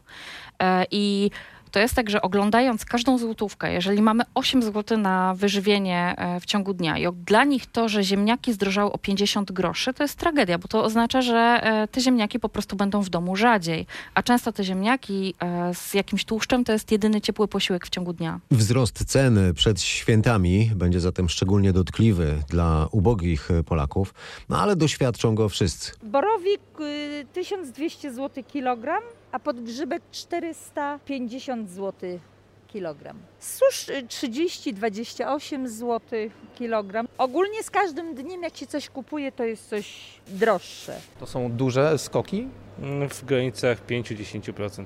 E, 0.60 0.86
I 0.92 1.32
to 1.72 1.80
jest 1.80 1.96
tak, 1.96 2.10
że 2.10 2.22
oglądając 2.22 2.86
każdą 2.86 3.18
złotówkę, 3.18 3.74
jeżeli 3.74 4.02
mamy 4.02 4.24
8 4.34 4.64
zł 4.64 4.98
na 4.98 5.34
wyżywienie 5.36 6.16
e, 6.18 6.40
w 6.40 6.46
ciągu 6.46 6.74
dnia 6.74 6.98
i 6.98 7.06
dla 7.26 7.44
nich 7.44 7.66
to, 7.66 7.90
że 7.90 8.04
ziemniaki 8.04 8.54
zdrożały 8.54 8.92
o 8.92 8.98
50 8.98 9.52
groszy, 9.52 9.94
to 9.94 10.04
jest 10.04 10.16
tragedia, 10.16 10.58
bo 10.58 10.68
to 10.68 10.84
oznacza, 10.84 11.22
że 11.22 11.60
e, 11.64 11.88
te 11.88 12.02
ziemniaki 12.02 12.40
po 12.40 12.50
prostu 12.50 12.76
będą 12.76 13.02
w 13.02 13.10
domu 13.10 13.36
rzadziej, 13.36 13.86
a 14.14 14.24
często 14.24 14.52
te 14.52 14.64
ziemniaki 14.64 15.34
e, 15.40 15.74
z 15.74 15.94
jakimś 15.94 16.26
tłuszczem 16.26 16.64
to 16.64 16.74
jest 16.74 16.92
jedyny 16.92 17.22
ciepły 17.22 17.48
posiłek 17.48 17.86
w 17.86 17.90
ciągu 17.90 18.14
dnia. 18.14 18.40
Wzrost 18.52 19.06
cen 19.06 19.54
przed 19.54 19.82
świętami 19.82 20.72
będzie 20.76 21.00
zatem 21.00 21.30
szczególnie 21.30 21.74
dotkliwy 21.74 22.44
dla 22.50 22.88
ubogich 22.92 23.50
Polaków, 23.66 24.14
no 24.50 24.58
ale 24.58 24.76
doświadczą 24.76 25.36
go 25.36 25.50
wszyscy. 25.50 25.92
Borowik 26.04 26.62
1200 27.34 28.14
zł 28.14 28.44
kilogram, 28.48 29.02
a 29.38 29.40
podgrzybek 29.40 30.02
450 30.12 31.70
zł 31.70 32.20
kilogram. 32.68 33.18
Susz 33.40 33.86
30-28 34.08 35.68
zł 35.68 36.00
kilogram. 36.56 37.08
Ogólnie 37.18 37.64
z 37.64 37.70
każdym 37.70 38.16
dniem 38.16 38.44
jak 38.44 38.58
się 38.58 38.68
coś 38.68 38.90
kupuje, 38.90 39.32
to 39.32 39.44
jest 39.44 39.70
coś 39.70 40.04
droższe. 40.28 41.00
To 41.20 41.26
są 41.26 41.52
duże 41.52 41.98
skoki? 41.98 42.48
Mm, 42.80 43.10
w 43.10 43.26
granicach 43.26 43.86
5-10%. 43.86 44.86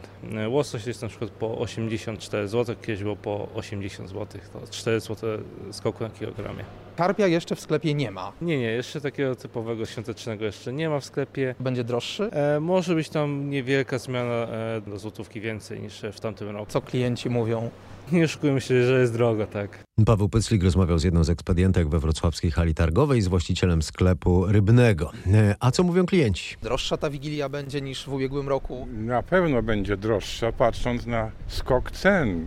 Łosoś 0.49 0.87
jest 0.87 1.01
na 1.01 1.07
przykład 1.07 1.31
po 1.31 1.57
84 1.57 2.47
zł, 2.47 2.75
kiedyś 2.81 3.03
było 3.03 3.15
po 3.15 3.47
80 3.55 4.09
zł. 4.09 4.41
To 4.53 4.59
4 4.71 4.99
zł 4.99 5.29
skoku 5.71 6.03
na 6.03 6.09
kilogramie. 6.09 6.63
Karpia 7.01 7.27
jeszcze 7.27 7.55
w 7.55 7.59
sklepie 7.59 7.93
nie 7.93 8.11
ma. 8.11 8.31
Nie, 8.41 8.57
nie, 8.57 8.71
jeszcze 8.71 9.01
takiego 9.01 9.35
typowego 9.35 9.85
świątecznego 9.85 10.45
jeszcze 10.45 10.73
nie 10.73 10.89
ma 10.89 10.99
w 10.99 11.05
sklepie. 11.05 11.55
Będzie 11.59 11.83
droższy? 11.83 12.31
E, 12.31 12.59
może 12.59 12.95
być 12.95 13.09
tam 13.09 13.49
niewielka 13.49 13.97
zmiana 13.97 14.33
e, 14.33 14.81
do 14.87 14.99
złotówki 14.99 15.41
więcej 15.41 15.79
niż 15.79 16.01
w 16.13 16.19
tamtym 16.19 16.49
roku. 16.49 16.71
Co 16.71 16.81
klienci 16.81 17.29
mówią? 17.29 17.69
Nie 18.11 18.23
oszukujmy 18.25 18.61
się, 18.61 18.85
że 18.85 18.99
jest 18.99 19.13
drogo, 19.13 19.47
tak. 19.47 19.83
Paweł 20.05 20.29
Pyclik 20.29 20.63
rozmawiał 20.63 20.99
z 20.99 21.03
jedną 21.03 21.23
z 21.23 21.29
ekspedientek 21.29 21.89
we 21.89 21.99
wrocławskiej 21.99 22.51
hali 22.51 22.73
targowej 22.73 23.21
z 23.21 23.27
właścicielem 23.27 23.81
sklepu 23.81 24.45
rybnego. 24.45 25.11
E, 25.33 25.55
a 25.59 25.71
co 25.71 25.83
mówią 25.83 26.05
klienci? 26.05 26.55
Droższa 26.61 26.97
ta 26.97 27.09
Wigilia 27.09 27.49
będzie 27.49 27.81
niż 27.81 28.05
w 28.05 28.13
ubiegłym 28.13 28.49
roku? 28.49 28.87
Na 28.91 29.23
pewno 29.23 29.63
będzie 29.63 29.97
droższa, 29.97 30.51
patrząc 30.51 31.05
na 31.05 31.31
skok 31.47 31.91
cen. 31.91 32.45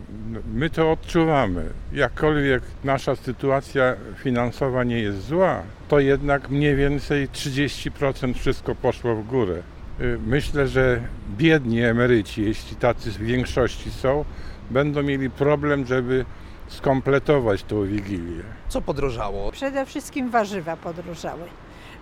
My 0.54 0.70
to 0.70 0.92
odczuwamy. 0.92 1.70
Jakkolwiek 1.92 2.62
nasza 2.84 3.16
sytuacja 3.16 3.96
finansowa 4.22 4.84
nie 4.84 4.98
jest 4.98 5.26
zła, 5.26 5.62
to 5.88 6.00
jednak 6.00 6.50
mniej 6.50 6.76
więcej 6.76 7.28
30% 7.28 8.34
wszystko 8.34 8.74
poszło 8.74 9.16
w 9.16 9.26
górę. 9.26 9.62
Y, 10.00 10.18
myślę, 10.26 10.68
że 10.68 11.00
biedni 11.38 11.82
emeryci, 11.82 12.42
jeśli 12.42 12.76
tacy 12.76 13.10
w 13.10 13.18
większości 13.18 13.90
są, 13.90 14.24
będą 14.70 15.02
mieli 15.02 15.30
problem, 15.30 15.86
żeby 15.86 16.24
skompletować 16.68 17.62
tą 17.62 17.84
wigilię. 17.84 18.42
Co 18.68 18.80
podrożało? 18.80 19.52
Przede 19.52 19.86
wszystkim 19.86 20.30
warzywa 20.30 20.76
podrożały. 20.76 21.48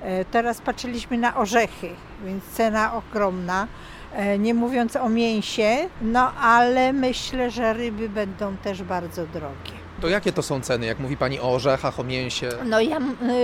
E, 0.01 0.25
teraz 0.25 0.61
patrzyliśmy 0.61 1.19
na 1.19 1.37
orzechy, 1.37 1.89
więc 2.25 2.45
cena 2.45 2.95
ogromna. 2.95 3.67
E, 4.13 4.39
nie 4.39 4.55
mówiąc 4.55 4.97
o 4.97 5.09
mięsie, 5.09 5.77
no 6.03 6.33
ale 6.35 6.93
myślę, 6.93 7.51
że 7.51 7.73
ryby 7.73 8.09
będą 8.09 8.57
też 8.57 8.83
bardzo 8.83 9.27
drogie. 9.27 9.83
To 10.01 10.09
jakie 10.09 10.33
to 10.33 10.43
są 10.43 10.61
ceny, 10.61 10.87
jak 10.87 10.99
mówi 10.99 11.17
Pani 11.17 11.41
o 11.41 11.53
orzechach, 11.53 12.01
o 12.01 12.05
mięsie? 12.05 12.49
No 12.65 12.81
ja 12.81 12.99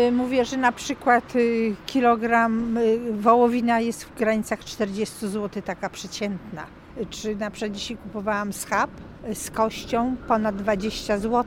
y, 0.08 0.12
mówię, 0.12 0.44
że 0.44 0.56
na 0.56 0.72
przykład 0.72 1.36
y, 1.36 1.74
kilogram 1.86 2.76
y, 2.76 2.98
wołowina 3.12 3.80
jest 3.80 4.04
w 4.04 4.14
granicach 4.14 4.64
40 4.64 5.28
zł, 5.28 5.62
taka 5.62 5.90
przeciętna. 5.90 6.66
Czy 7.10 7.36
na 7.36 7.50
przykład 7.50 7.72
dzisiaj 7.72 7.96
kupowałam 7.96 8.52
schab 8.52 8.90
z 9.34 9.50
kością 9.50 10.16
ponad 10.28 10.56
20 10.56 11.18
zł. 11.18 11.44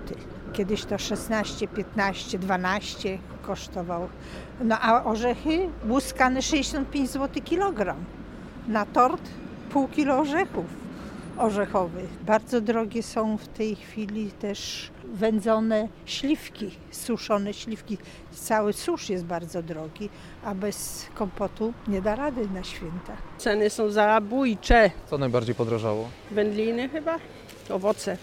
Kiedyś 0.53 0.85
to 0.85 0.97
16, 0.97 1.67
15, 1.67 2.39
12 2.39 3.17
kosztował. 3.41 4.09
No 4.63 4.79
a 4.79 5.03
orzechy 5.03 5.69
łuskane 5.89 6.41
65 6.41 7.09
zł 7.09 7.43
kilogram. 7.43 7.97
Na 8.67 8.85
tort 8.85 9.21
pół 9.69 9.87
kilo 9.87 10.17
orzechów 10.19 10.65
orzechowych. 11.37 12.09
Bardzo 12.25 12.61
drogie 12.61 13.03
są 13.03 13.37
w 13.37 13.47
tej 13.47 13.75
chwili 13.75 14.31
też 14.31 14.91
wędzone 15.13 15.87
śliwki, 16.05 16.71
suszone 16.91 17.53
śliwki. 17.53 17.97
Cały 18.31 18.73
susz 18.73 19.09
jest 19.09 19.25
bardzo 19.25 19.63
drogi, 19.63 20.09
a 20.45 20.55
bez 20.55 21.05
kompotu 21.15 21.73
nie 21.87 22.01
da 22.01 22.15
rady 22.15 22.49
na 22.49 22.63
święta. 22.63 23.17
Ceny 23.37 23.69
są 23.69 23.89
zabójcze. 23.89 24.91
Co 25.09 25.17
najbardziej 25.17 25.55
podrożało? 25.55 26.09
Wędliny 26.31 26.89
chyba, 26.89 27.17
owoce. 27.69 28.17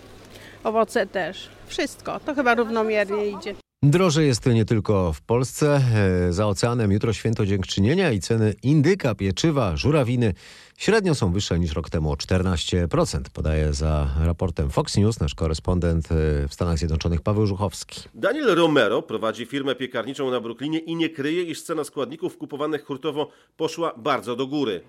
Owoce 0.64 1.06
też. 1.06 1.48
Wszystko. 1.66 2.20
To 2.20 2.34
chyba 2.34 2.54
równomiernie 2.54 3.26
idzie. 3.26 3.54
Drożej 3.82 4.26
jest 4.26 4.46
nie 4.46 4.64
tylko 4.64 5.12
w 5.12 5.20
Polsce. 5.20 5.80
E, 6.28 6.32
Za 6.32 6.46
oceanem 6.46 6.92
jutro 6.92 7.12
święto 7.12 7.46
dziękczynienia 7.46 8.10
i 8.10 8.20
ceny 8.20 8.54
indyka, 8.62 9.14
pieczywa, 9.14 9.76
żurawiny 9.76 10.34
średnio 10.76 11.14
są 11.14 11.32
wyższe 11.32 11.58
niż 11.58 11.72
rok 11.72 11.90
temu 11.90 12.10
o 12.12 12.14
14%, 12.14 13.20
podaje 13.34 13.72
za 13.72 14.08
raportem 14.24 14.70
Fox 14.70 14.96
News 14.96 15.20
nasz 15.20 15.34
korespondent 15.34 16.12
e, 16.12 16.14
w 16.48 16.54
Stanach 16.54 16.78
Zjednoczonych 16.78 17.20
Paweł 17.20 17.46
Żuchowski. 17.46 18.00
Daniel 18.14 18.54
Romero 18.54 19.02
prowadzi 19.02 19.46
firmę 19.46 19.74
piekarniczą 19.74 20.30
na 20.30 20.40
Brooklynie 20.40 20.78
i 20.78 20.96
nie 20.96 21.08
kryje, 21.10 21.42
iż 21.42 21.62
cena 21.62 21.84
składników 21.84 22.38
kupowanych 22.38 22.84
hurtowo 22.84 23.30
poszła 23.56 23.92
bardzo 23.96 24.36
do 24.36 24.46
góry. 24.46 24.80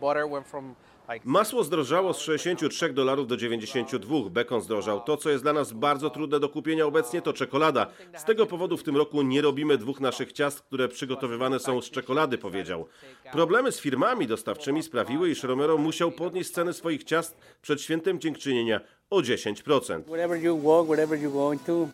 Masło 1.25 1.63
zdrożało 1.63 2.13
z 2.13 2.19
63 2.19 2.93
dolarów 2.93 3.27
do 3.27 3.37
92, 3.37 4.29
bekon 4.29 4.61
zdrożał. 4.61 5.01
To, 5.01 5.17
co 5.17 5.29
jest 5.29 5.43
dla 5.43 5.53
nas 5.53 5.73
bardzo 5.73 6.09
trudne 6.09 6.39
do 6.39 6.49
kupienia 6.49 6.85
obecnie, 6.85 7.21
to 7.21 7.33
czekolada. 7.33 7.87
Z 8.17 8.23
tego 8.23 8.45
powodu 8.45 8.77
w 8.77 8.83
tym 8.83 8.97
roku 8.97 9.21
nie 9.21 9.41
robimy 9.41 9.77
dwóch 9.77 9.99
naszych 9.99 10.33
ciast, 10.33 10.61
które 10.61 10.87
przygotowywane 10.87 11.59
są 11.59 11.81
z 11.81 11.89
czekolady, 11.89 12.37
powiedział. 12.37 12.87
Problemy 13.31 13.71
z 13.71 13.81
firmami 13.81 14.27
dostawczymi 14.27 14.83
sprawiły, 14.83 15.29
iż 15.29 15.43
Romero 15.43 15.77
musiał 15.77 16.11
podnieść 16.11 16.49
ceny 16.49 16.73
swoich 16.73 17.03
ciast 17.03 17.37
przed 17.61 17.81
świętem 17.81 18.19
dziękczynienia 18.19 18.81
o 19.09 19.21
10%. 19.21 20.01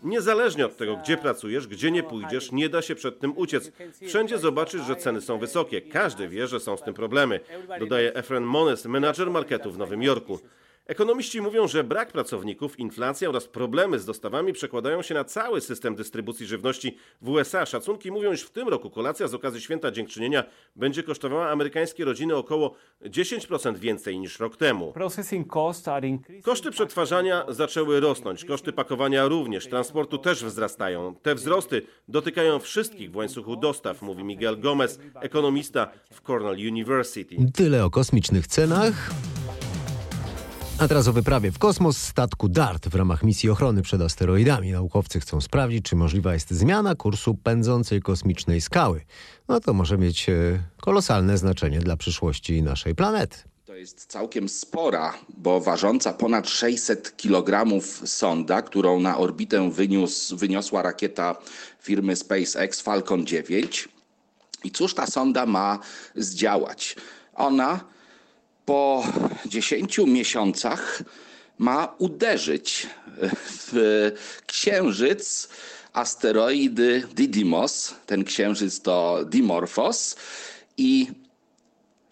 Niezależnie 0.03 0.65
od 0.65 0.77
tego, 0.77 0.98
gdzie 0.98 1.17
pracujesz, 1.17 1.67
gdzie 1.67 1.91
nie 1.91 2.03
pójdziesz, 2.03 2.51
nie 2.51 2.69
da 2.69 2.81
się 2.81 2.95
przed 2.95 3.19
tym 3.19 3.38
uciec. 3.38 3.72
Wszędzie 4.07 4.38
zobaczysz, 4.38 4.81
że 4.81 4.95
ceny 4.95 5.22
są 5.22 5.39
wysokie. 5.39 5.81
Każdy 5.81 6.27
wie, 6.27 6.48
że 6.48 6.60
są 6.60 6.77
z 6.77 6.81
tym 6.81 6.93
problemy, 6.93 7.39
dodaje 7.79 8.13
Efren 8.13 8.43
Mones, 8.43 8.86
menadżer 8.86 9.31
marketu 9.31 9.72
w 9.72 9.77
Nowym 9.77 10.03
Jorku. 10.03 10.39
Ekonomiści 10.85 11.41
mówią, 11.41 11.67
że 11.67 11.83
brak 11.83 12.11
pracowników, 12.11 12.79
inflacja 12.79 13.29
oraz 13.29 13.47
problemy 13.47 13.99
z 13.99 14.05
dostawami 14.05 14.53
przekładają 14.53 15.01
się 15.01 15.13
na 15.13 15.23
cały 15.23 15.61
system 15.61 15.95
dystrybucji 15.95 16.45
żywności 16.45 16.97
w 17.21 17.29
USA. 17.29 17.65
Szacunki 17.65 18.11
mówią, 18.11 18.33
iż 18.33 18.41
w 18.41 18.49
tym 18.49 18.67
roku 18.67 18.89
kolacja 18.89 19.27
z 19.27 19.33
okazji 19.33 19.61
Święta 19.61 19.91
Dziękczynienia 19.91 20.43
będzie 20.75 21.03
kosztowała 21.03 21.49
amerykańskie 21.49 22.05
rodziny 22.05 22.35
około 22.35 22.75
10% 23.05 23.77
więcej 23.77 24.19
niż 24.19 24.39
rok 24.39 24.57
temu. 24.57 24.93
Koszty 26.43 26.71
przetwarzania 26.71 27.45
zaczęły 27.49 27.99
rosnąć, 27.99 28.45
koszty 28.45 28.73
pakowania 28.73 29.27
również, 29.27 29.67
transportu 29.67 30.17
też 30.17 30.45
wzrastają. 30.45 31.15
Te 31.21 31.35
wzrosty 31.35 31.81
dotykają 32.07 32.59
wszystkich 32.59 33.11
w 33.11 33.15
łańcuchu 33.15 33.55
dostaw, 33.55 34.01
mówi 34.01 34.23
Miguel 34.23 34.59
Gomez, 34.59 34.99
ekonomista 35.21 35.87
w 36.11 36.21
Cornell 36.21 36.67
University. 36.67 37.35
Tyle 37.53 37.85
o 37.85 37.89
kosmicznych 37.89 38.47
cenach. 38.47 39.11
A 40.79 40.88
teraz 40.88 41.08
o 41.08 41.13
wyprawie 41.13 41.51
w 41.51 41.60
kosmos 41.60 41.98
statku 41.98 42.50
DART 42.50 42.90
w 42.90 42.96
ramach 42.96 43.24
misji 43.24 43.50
ochrony 43.50 43.81
przed 43.81 44.01
asteroidami. 44.01 44.72
Naukowcy 44.72 45.20
chcą 45.20 45.42
sprawdzić, 45.42 45.85
czy 45.85 45.96
możliwa 45.96 46.33
jest 46.33 46.51
zmiana 46.51 46.96
kursu 46.96 47.35
pędzącej 47.35 48.01
kosmicznej 48.01 48.61
skały. 48.61 49.01
No 49.48 49.59
to 49.59 49.74
może 49.74 49.98
mieć 49.98 50.29
e, 50.29 50.33
kolosalne 50.81 51.38
znaczenie 51.38 51.79
dla 51.79 51.98
przyszłości 51.98 52.64
naszej 52.64 52.96
planety. 52.96 53.38
To 53.66 53.75
jest 53.75 54.05
całkiem 54.05 54.50
spora, 54.50 55.14
bo 55.38 55.61
ważąca 55.61 56.14
ponad 56.14 56.50
600 56.50 57.18
kg 57.18 57.81
sonda, 58.05 58.61
którą 58.61 59.00
na 59.00 59.18
orbitę 59.18 59.72
wyniósł, 59.72 60.38
wyniosła 60.38 60.81
rakieta 60.81 61.35
firmy 61.81 62.16
SpaceX 62.16 62.81
Falcon 62.81 63.25
9. 63.25 63.90
I 64.64 64.72
cóż 64.72 64.94
ta 64.94 65.07
sonda 65.07 65.46
ma 65.46 65.79
zdziałać? 66.16 66.96
Ona 67.35 67.95
po 68.65 69.03
10 69.45 69.97
miesiącach 69.97 71.03
ma 71.57 71.95
uderzyć 71.97 72.87
w 73.41 74.11
księżyc 74.45 75.49
asteroidy 75.93 77.03
Didymos. 77.13 77.95
Ten 78.05 78.23
księżyc 78.23 78.81
to 78.81 79.25
Dimorphos 79.25 80.15
i 80.77 81.07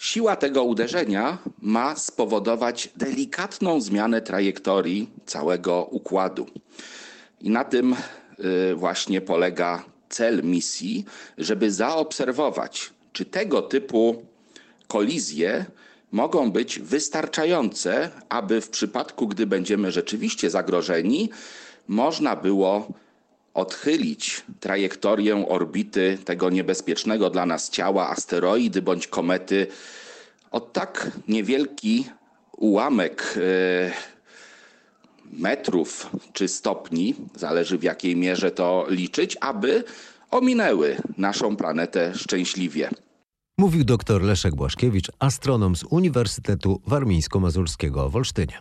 Siła 0.03 0.35
tego 0.35 0.63
uderzenia 0.63 1.37
ma 1.61 1.95
spowodować 1.95 2.89
delikatną 2.95 3.81
zmianę 3.81 4.21
trajektorii 4.21 5.09
całego 5.25 5.83
układu. 5.83 6.47
I 7.41 7.49
na 7.49 7.63
tym 7.63 7.95
y, 8.71 8.75
właśnie 8.75 9.21
polega 9.21 9.83
cel 10.09 10.43
misji, 10.43 11.05
żeby 11.37 11.71
zaobserwować, 11.71 12.89
czy 13.13 13.25
tego 13.25 13.61
typu 13.61 14.25
kolizje 14.87 15.65
mogą 16.13 16.51
być 16.51 16.79
wystarczające, 16.79 18.09
aby 18.29 18.61
w 18.61 18.69
przypadku, 18.69 19.27
gdy 19.27 19.47
będziemy 19.47 19.91
rzeczywiście 19.91 20.49
zagrożeni, 20.49 21.29
można 21.87 22.35
było 22.35 22.87
odchylić 23.53 24.43
trajektorię 24.59 25.47
orbity 25.47 26.17
tego 26.25 26.49
niebezpiecznego 26.49 27.29
dla 27.29 27.45
nas 27.45 27.69
ciała, 27.69 28.09
asteroidy 28.09 28.81
bądź 28.81 29.07
komety, 29.07 29.67
o 30.51 30.59
tak 30.59 31.11
niewielki 31.27 32.05
ułamek 32.57 33.35
e, 33.37 33.91
metrów 35.31 36.09
czy 36.33 36.47
stopni, 36.47 37.15
zależy 37.35 37.77
w 37.77 37.83
jakiej 37.83 38.15
mierze 38.15 38.51
to 38.51 38.85
liczyć, 38.89 39.37
aby 39.41 39.83
ominęły 40.31 40.97
naszą 41.17 41.55
planetę 41.55 42.13
szczęśliwie. 42.15 42.89
Mówił 43.57 43.83
dr 43.83 44.21
Leszek 44.21 44.55
Błaszkiewicz, 44.55 45.11
astronom 45.19 45.75
z 45.75 45.83
Uniwersytetu 45.83 46.81
Warmińsko-Mazurskiego 46.87 48.09
w 48.09 48.15
Olsztynie. 48.15 48.57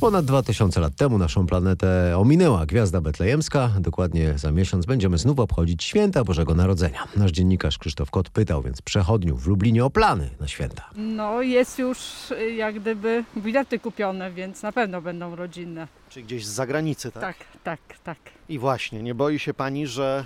Ponad 0.00 0.24
2000 0.24 0.80
lat 0.80 0.96
temu 0.96 1.18
naszą 1.18 1.46
planetę 1.46 2.18
ominęła 2.18 2.66
gwiazda 2.66 3.00
betlejemska. 3.00 3.70
Dokładnie 3.80 4.38
za 4.38 4.52
miesiąc 4.52 4.86
będziemy 4.86 5.18
znów 5.18 5.38
obchodzić 5.38 5.84
święta 5.84 6.24
Bożego 6.24 6.54
Narodzenia. 6.54 7.08
Nasz 7.16 7.30
dziennikarz 7.30 7.78
Krzysztof 7.78 8.10
Kot 8.10 8.30
pytał 8.30 8.62
więc 8.62 8.82
przechodniów 8.82 9.42
w 9.42 9.46
Lublinie 9.46 9.84
o 9.84 9.90
plany 9.90 10.30
na 10.40 10.48
święta. 10.48 10.90
No 10.96 11.42
jest 11.42 11.78
już 11.78 12.30
y, 12.30 12.52
jak 12.52 12.80
gdyby 12.80 13.24
bilety 13.36 13.78
kupione, 13.78 14.32
więc 14.32 14.62
na 14.62 14.72
pewno 14.72 15.02
będą 15.02 15.36
rodzinne. 15.36 15.88
Czy 16.08 16.22
gdzieś 16.22 16.46
z 16.46 16.50
zagranicy, 16.50 17.12
tak? 17.12 17.22
Tak, 17.22 17.36
tak, 17.64 17.98
tak. 18.04 18.18
I 18.48 18.58
właśnie, 18.58 19.02
nie 19.02 19.14
boi 19.14 19.38
się 19.38 19.54
pani, 19.54 19.86
że 19.86 20.24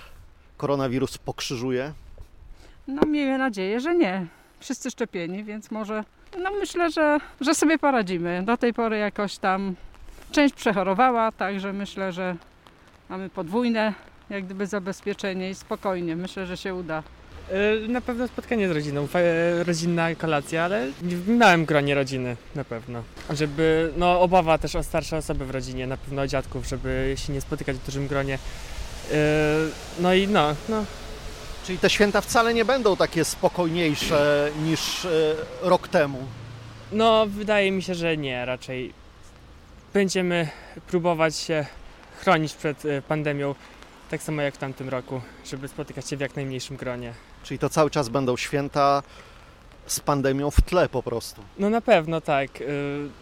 koronawirus 0.63 1.19
pokrzyżuje? 1.19 1.93
No 2.89 3.03
miejmy 3.07 3.39
nadzieję, 3.39 3.81
że 3.81 3.95
nie. 3.95 4.27
Wszyscy 4.61 4.91
szczepieni, 4.91 5.45
więc 5.45 5.71
może 5.71 6.05
no 6.43 6.51
myślę, 6.61 6.91
że, 6.91 7.19
że 7.41 7.55
sobie 7.55 7.79
poradzimy. 7.79 8.43
Do 8.45 8.57
tej 8.57 8.73
pory 8.75 8.99
jakoś 8.99 9.39
tam 9.39 9.75
część 10.33 10.55
przechorowała, 10.55 11.33
także 11.33 11.73
myślę, 11.73 12.13
że 12.13 12.37
mamy 13.09 13.29
podwójne 13.31 13.95
jak 14.31 14.45
gdyby 14.45 14.67
zabezpieczenie 14.67 15.51
i 15.51 15.55
spokojnie. 15.55 16.17
Myślę, 16.17 16.47
że 16.47 16.57
się 16.57 16.75
uda. 16.75 17.03
E, 17.51 17.89
Na 17.89 18.01
pewno 18.01 18.29
spotkanie 18.29 18.69
z 18.69 18.71
rodziną, 18.71 19.09
e, 19.15 19.65
rodzinna 19.65 20.15
kolacja, 20.15 20.65
ale 20.65 20.91
w 21.03 21.29
małym 21.29 21.65
gronie 21.65 21.95
rodziny 21.95 22.37
na 22.55 22.65
pewno. 22.65 23.03
Żeby, 23.31 23.93
no 23.97 24.21
obawa 24.21 24.59
też 24.59 24.77
o 24.77 24.83
starsze 24.83 25.17
osoby 25.17 25.47
w 25.47 25.51
rodzinie, 25.51 25.87
na 25.87 25.97
pewno 25.97 26.23
o 26.23 26.27
dziadków, 26.27 26.67
żeby 26.67 27.15
się 27.17 27.33
nie 27.33 27.41
spotykać 27.41 27.77
w 27.77 27.87
dużym 27.87 28.07
gronie. 28.07 28.39
E, 29.13 29.17
No 29.99 30.15
i 30.15 30.29
no, 30.29 30.55
no. 30.69 30.85
Czyli 31.67 31.79
te 31.79 31.91
święta 31.91 32.21
wcale 32.21 32.55
nie 32.55 32.65
będą 32.65 32.97
takie 32.97 33.25
spokojniejsze 33.25 34.51
niż 34.63 35.05
e, 35.05 35.35
rok 35.63 35.89
temu. 35.89 36.19
No 36.93 37.27
wydaje 37.27 37.73
mi 37.73 37.83
się, 37.83 37.95
że 37.95 38.17
nie, 38.17 38.45
raczej 38.45 38.93
będziemy 39.95 40.49
próbować 40.87 41.37
się 41.37 41.67
chronić 42.21 42.55
przed 42.55 42.85
e, 42.85 43.03
pandemią, 43.03 43.55
tak 44.11 44.23
samo 44.23 44.43
jak 44.43 44.55
w 44.55 44.59
tamtym 44.59 44.89
roku, 44.89 45.21
żeby 45.47 45.69
spotykać 45.69 46.09
się 46.09 46.17
w 46.17 46.21
jak 46.21 46.37
najmniejszym 46.37 46.77
gronie. 46.77 47.15
Czyli 47.45 47.59
to 47.59 47.69
cały 47.69 47.91
czas 47.91 48.09
będą 48.09 48.37
święta 48.37 49.03
z 49.87 50.01
pandemią 50.01 50.51
w 50.51 50.61
tle 50.61 50.89
po 50.89 51.03
prostu. 51.03 51.43
No 51.59 51.71
na 51.71 51.81
pewno 51.81 52.21
tak. 52.21 52.51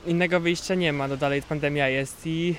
Innego 0.07 0.41
wyjścia 0.41 0.75
nie 0.75 0.93
ma, 0.93 1.09
no 1.09 1.17
dalej 1.17 1.43
pandemia 1.43 1.89
jest 1.89 2.27
i 2.27 2.57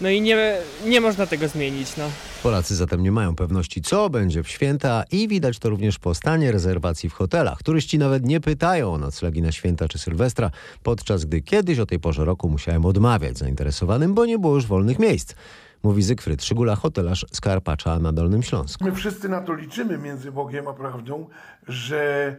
No 0.00 0.08
i 0.08 0.20
nie, 0.20 0.56
nie 0.86 1.00
można 1.00 1.26
tego 1.26 1.48
zmienić, 1.48 1.96
no. 1.96 2.04
Polacy 2.42 2.76
zatem 2.76 3.02
nie 3.02 3.12
mają 3.12 3.36
pewności, 3.36 3.82
co 3.82 4.10
będzie 4.10 4.42
w 4.42 4.48
święta 4.48 5.04
i 5.10 5.28
widać 5.28 5.58
to 5.58 5.70
również 5.70 5.98
po 5.98 6.14
stanie 6.14 6.52
rezerwacji 6.52 7.10
w 7.10 7.12
hotelach. 7.12 7.62
Turyści 7.62 7.98
nawet 7.98 8.24
nie 8.26 8.40
pytają 8.40 8.94
o 8.94 8.98
noclegi 8.98 9.42
na 9.42 9.52
święta 9.52 9.88
czy 9.88 9.98
Sylwestra, 9.98 10.50
podczas 10.82 11.24
gdy 11.24 11.40
kiedyś 11.40 11.78
o 11.78 11.86
tej 11.86 12.00
porze 12.00 12.24
roku 12.24 12.48
musiałem 12.48 12.86
odmawiać 12.86 13.38
zainteresowanym, 13.38 14.14
bo 14.14 14.26
nie 14.26 14.38
było 14.38 14.54
już 14.54 14.66
wolnych 14.66 14.98
miejsc. 14.98 15.34
Mówi 15.82 16.02
Zygfryd 16.02 16.44
Szygula, 16.44 16.76
hotelarz 16.76 17.26
z 17.32 17.40
Karpacza 17.40 17.98
na 17.98 18.12
Dolnym 18.12 18.42
Śląsku. 18.42 18.84
My 18.84 18.92
wszyscy 18.92 19.28
na 19.28 19.40
to 19.40 19.54
liczymy 19.54 19.98
między 19.98 20.32
Bogiem 20.32 20.68
a 20.68 20.72
prawdą, 20.72 21.26
że 21.68 22.36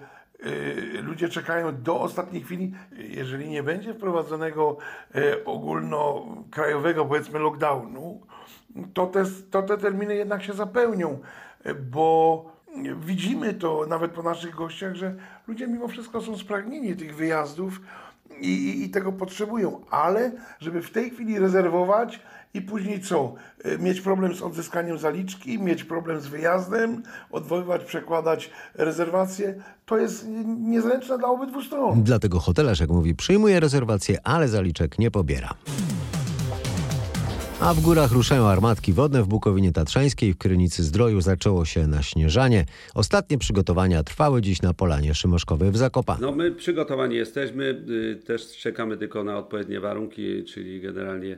ludzie 1.01 1.29
czekają 1.29 1.81
do 1.81 2.01
ostatniej 2.01 2.43
chwili. 2.43 2.73
Jeżeli 2.91 3.49
nie 3.49 3.63
będzie 3.63 3.93
wprowadzonego 3.93 4.77
y, 5.15 5.45
ogólnokrajowego, 5.45 7.05
powiedzmy, 7.05 7.39
lockdownu, 7.39 8.21
to 8.93 9.07
te, 9.07 9.23
to 9.51 9.61
te 9.63 9.77
terminy 9.77 10.15
jednak 10.15 10.43
się 10.43 10.53
zapełnią, 10.53 11.19
y, 11.65 11.75
bo 11.75 12.45
widzimy 12.95 13.53
to 13.53 13.85
nawet 13.87 14.11
po 14.11 14.23
naszych 14.23 14.55
gościach, 14.55 14.95
że 14.95 15.15
ludzie 15.47 15.67
mimo 15.67 15.87
wszystko 15.87 16.21
są 16.21 16.37
spragnieni 16.37 16.95
tych 16.95 17.15
wyjazdów 17.15 17.81
i, 18.41 18.83
i, 18.83 18.89
tego 18.89 19.11
potrzebują, 19.11 19.81
ale 19.89 20.31
żeby 20.59 20.81
w 20.81 20.91
tej 20.91 21.09
chwili 21.09 21.39
rezerwować 21.39 22.19
i 22.53 22.61
później 22.61 23.01
co? 23.01 23.33
Y, 23.65 23.79
Mieć 23.79 24.01
problem 24.01 24.35
z 24.35 24.41
odzyskaniem 24.41 24.97
zaliczki, 24.99 25.59
mieć 25.59 25.83
problem 25.83 26.21
z 26.21 26.27
wyjazdem, 26.27 27.03
odwoływać, 27.31 27.83
przekładać 27.85 28.51
rezerwacje, 28.75 29.55
to 29.85 29.97
jest 29.97 30.25
niezręczne 30.59 31.17
dla 31.17 31.27
obydwu 31.27 31.61
stron. 31.61 32.03
Dlatego 32.03 32.39
hotelarz, 32.39 32.79
jak 32.79 32.89
mówi, 32.89 33.15
przyjmuje 33.15 33.59
rezerwację, 33.59 34.17
ale 34.23 34.47
zaliczek 34.47 34.99
nie 34.99 35.11
pobiera. 35.11 35.53
A 37.61 37.73
w 37.73 37.81
górach 37.81 38.11
ruszają 38.11 38.47
armatki 38.47 38.93
wodne 38.93 39.23
w 39.23 39.27
Bukowinie 39.27 39.71
Tatrzańskiej. 39.71 40.33
W 40.33 40.37
Krynicy 40.37 40.83
Zdroju 40.83 41.21
zaczęło 41.21 41.65
się 41.65 41.87
naśnieżanie. 41.87 42.65
Ostatnie 42.95 43.37
przygotowania 43.37 44.03
trwały 44.03 44.41
dziś 44.41 44.61
na 44.61 44.73
Polanie 44.73 45.13
Szymoszkowej 45.15 45.71
w 45.71 45.77
Zakopane. 45.77 46.19
No 46.21 46.31
my 46.31 46.51
przygotowani 46.51 47.15
jesteśmy, 47.15 47.83
y, 47.89 48.15
też 48.25 48.57
czekamy 48.57 48.97
tylko 48.97 49.23
na 49.23 49.37
odpowiednie 49.37 49.79
warunki, 49.79 50.43
czyli 50.43 50.81
generalnie 50.81 51.37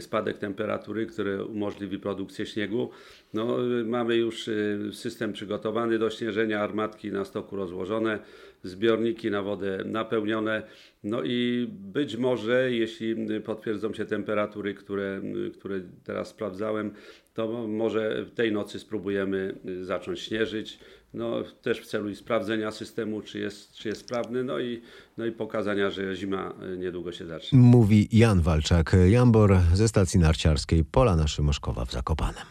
spadek 0.00 0.38
temperatury, 0.38 1.06
który 1.06 1.44
umożliwi 1.44 1.98
produkcję 1.98 2.46
śniegu. 2.46 2.90
No, 3.34 3.66
y, 3.80 3.84
mamy 3.84 4.16
już 4.16 4.48
y, 4.48 4.90
system 4.92 5.32
przygotowany 5.32 5.98
do 5.98 6.10
śnieżenia, 6.10 6.60
armatki 6.60 7.12
na 7.12 7.24
stoku 7.24 7.56
rozłożone, 7.56 8.18
zbiorniki 8.62 9.30
na 9.30 9.42
wodę 9.42 9.82
napełnione. 9.84 10.62
No 11.04 11.22
i 11.24 11.68
być 11.70 12.16
może, 12.16 12.72
jeśli 12.72 13.16
potwierdzą 13.44 13.94
się 13.94 14.04
temperatury, 14.04 14.74
które, 14.74 15.22
które 15.58 15.80
teraz 16.04 16.28
sprawdzałem, 16.28 16.90
to 17.34 17.68
może 17.68 18.26
tej 18.34 18.52
nocy 18.52 18.78
spróbujemy 18.78 19.54
zacząć 19.82 20.20
śnieżyć. 20.20 20.78
No, 21.14 21.42
też 21.62 21.80
w 21.80 21.86
celu 21.86 22.14
sprawdzenia 22.14 22.70
systemu, 22.70 23.22
czy 23.22 23.38
jest, 23.38 23.74
czy 23.74 23.88
jest 23.88 24.00
sprawny, 24.00 24.44
no 24.44 24.58
i, 24.58 24.80
no 25.18 25.26
i 25.26 25.32
pokazania, 25.32 25.90
że 25.90 26.16
zima 26.16 26.54
niedługo 26.78 27.12
się 27.12 27.26
zacznie. 27.26 27.58
Mówi 27.58 28.08
Jan 28.12 28.40
Walczak, 28.40 28.96
Jambor 29.08 29.56
ze 29.74 29.88
stacji 29.88 30.20
narciarskiej 30.20 30.84
Polana 30.84 31.28
Szymoszkowa 31.28 31.84
w 31.84 31.92
Zakopanem. 31.92 32.44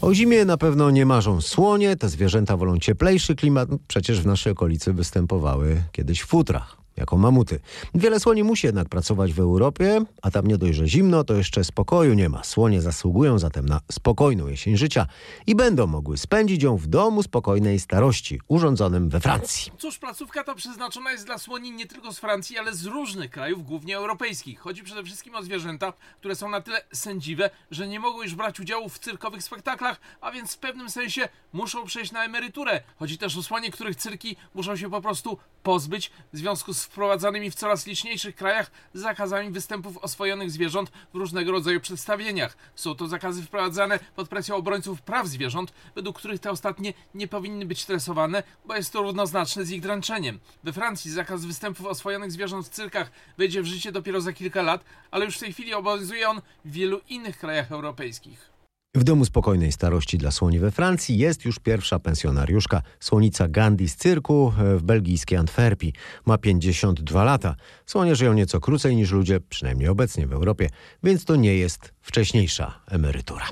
O 0.00 0.14
zimie 0.14 0.44
na 0.44 0.56
pewno 0.56 0.90
nie 0.90 1.06
marzą 1.06 1.40
słonie, 1.40 1.96
te 1.96 2.08
zwierzęta 2.08 2.56
wolą 2.56 2.78
cieplejszy 2.78 3.34
klimat. 3.34 3.68
Przecież 3.88 4.20
w 4.20 4.26
naszej 4.26 4.52
okolicy 4.52 4.92
występowały 4.92 5.82
kiedyś 5.92 6.20
w 6.20 6.26
futrach. 6.26 6.76
Jako 6.98 7.16
mamuty. 7.16 7.60
Wiele 7.94 8.20
słoni 8.20 8.44
musi 8.44 8.66
jednak 8.66 8.88
pracować 8.88 9.32
w 9.32 9.40
Europie, 9.40 10.00
a 10.22 10.30
tam 10.30 10.46
nie 10.46 10.58
dość, 10.58 10.74
że 10.74 10.88
zimno, 10.88 11.24
to 11.24 11.34
jeszcze 11.34 11.64
spokoju 11.64 12.14
nie 12.14 12.28
ma. 12.28 12.44
Słonie 12.44 12.80
zasługują 12.80 13.38
zatem 13.38 13.66
na 13.66 13.80
spokojną 13.92 14.48
jesień 14.48 14.76
życia 14.76 15.06
i 15.46 15.54
będą 15.54 15.86
mogły 15.86 16.18
spędzić 16.18 16.62
ją 16.62 16.76
w 16.76 16.86
domu 16.86 17.22
spokojnej 17.22 17.80
starości, 17.80 18.40
urządzonym 18.48 19.08
we 19.08 19.20
Francji. 19.20 19.72
Cóż, 19.78 19.98
placówka 19.98 20.44
ta 20.44 20.54
przeznaczona 20.54 21.12
jest 21.12 21.26
dla 21.26 21.38
słoni 21.38 21.72
nie 21.72 21.86
tylko 21.86 22.12
z 22.12 22.18
Francji, 22.18 22.58
ale 22.58 22.74
z 22.74 22.84
różnych 22.84 23.30
krajów, 23.30 23.64
głównie 23.64 23.96
europejskich. 23.96 24.60
Chodzi 24.60 24.82
przede 24.82 25.04
wszystkim 25.04 25.34
o 25.34 25.42
zwierzęta, 25.42 25.92
które 26.20 26.36
są 26.36 26.48
na 26.48 26.60
tyle 26.60 26.80
sędziwe, 26.92 27.50
że 27.70 27.88
nie 27.88 28.00
mogą 28.00 28.22
już 28.22 28.34
brać 28.34 28.60
udziału 28.60 28.88
w 28.88 28.98
cyrkowych 28.98 29.42
spektaklach, 29.42 30.00
a 30.20 30.32
więc 30.32 30.54
w 30.54 30.58
pewnym 30.58 30.90
sensie 30.90 31.28
muszą 31.52 31.84
przejść 31.84 32.12
na 32.12 32.24
emeryturę. 32.24 32.80
Chodzi 32.96 33.18
też 33.18 33.36
o 33.36 33.42
słonie, 33.42 33.70
których 33.70 33.96
cyrki 33.96 34.36
muszą 34.54 34.76
się 34.76 34.90
po 34.90 35.00
prostu 35.00 35.38
pozbyć 35.62 36.10
w 36.32 36.38
związku 36.38 36.74
z 36.74 36.87
wprowadzanymi 36.88 37.50
w 37.50 37.54
coraz 37.54 37.86
liczniejszych 37.86 38.36
krajach 38.36 38.70
zakazami 38.94 39.50
występów 39.50 39.98
oswojonych 39.98 40.50
zwierząt 40.50 40.90
w 40.90 41.16
różnego 41.16 41.52
rodzaju 41.52 41.80
przedstawieniach. 41.80 42.56
Są 42.74 42.94
to 42.94 43.08
zakazy 43.08 43.42
wprowadzane 43.42 43.98
pod 44.16 44.28
presją 44.28 44.56
obrońców 44.56 45.02
praw 45.02 45.26
zwierząt, 45.26 45.72
według 45.94 46.18
których 46.18 46.40
te 46.40 46.50
ostatnie 46.50 46.92
nie 47.14 47.28
powinny 47.28 47.66
być 47.66 47.82
stresowane, 47.82 48.42
bo 48.64 48.76
jest 48.76 48.92
to 48.92 49.02
równoznaczne 49.02 49.64
z 49.64 49.70
ich 49.70 49.80
dręczeniem. 49.80 50.40
We 50.64 50.72
Francji 50.72 51.10
zakaz 51.10 51.44
występów 51.44 51.86
oswojonych 51.86 52.32
zwierząt 52.32 52.66
w 52.66 52.70
cyrkach 52.70 53.10
wejdzie 53.38 53.62
w 53.62 53.66
życie 53.66 53.92
dopiero 53.92 54.20
za 54.20 54.32
kilka 54.32 54.62
lat, 54.62 54.84
ale 55.10 55.24
już 55.24 55.36
w 55.36 55.40
tej 55.40 55.52
chwili 55.52 55.74
obowiązuje 55.74 56.28
on 56.28 56.42
w 56.64 56.72
wielu 56.72 57.00
innych 57.08 57.38
krajach 57.38 57.72
europejskich. 57.72 58.57
W 58.94 59.04
domu 59.04 59.24
spokojnej 59.24 59.72
starości 59.72 60.18
dla 60.18 60.30
słoni 60.30 60.58
we 60.58 60.70
Francji 60.70 61.18
jest 61.18 61.44
już 61.44 61.58
pierwsza 61.58 61.98
pensjonariuszka. 61.98 62.82
Słonica 63.00 63.48
Gandhi 63.48 63.88
z 63.88 63.96
cyrku 63.96 64.52
w 64.76 64.82
belgijskiej 64.82 65.38
Antwerpii. 65.38 65.92
Ma 66.26 66.38
52 66.38 67.24
lata. 67.24 67.54
Słonie 67.86 68.16
żyją 68.16 68.32
nieco 68.32 68.60
krócej 68.60 68.96
niż 68.96 69.12
ludzie, 69.12 69.40
przynajmniej 69.40 69.88
obecnie 69.88 70.26
w 70.26 70.32
Europie, 70.32 70.70
więc 71.02 71.24
to 71.24 71.36
nie 71.36 71.54
jest 71.54 71.92
wcześniejsza 72.00 72.80
emerytura. 72.90 73.46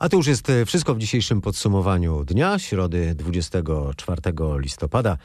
A 0.00 0.08
to 0.08 0.16
już 0.16 0.26
jest 0.26 0.52
wszystko 0.66 0.94
w 0.94 0.98
dzisiejszym 0.98 1.40
podsumowaniu 1.40 2.24
dnia, 2.24 2.58
środy 2.58 3.14
24 3.14 4.20
listopada. 4.58 5.16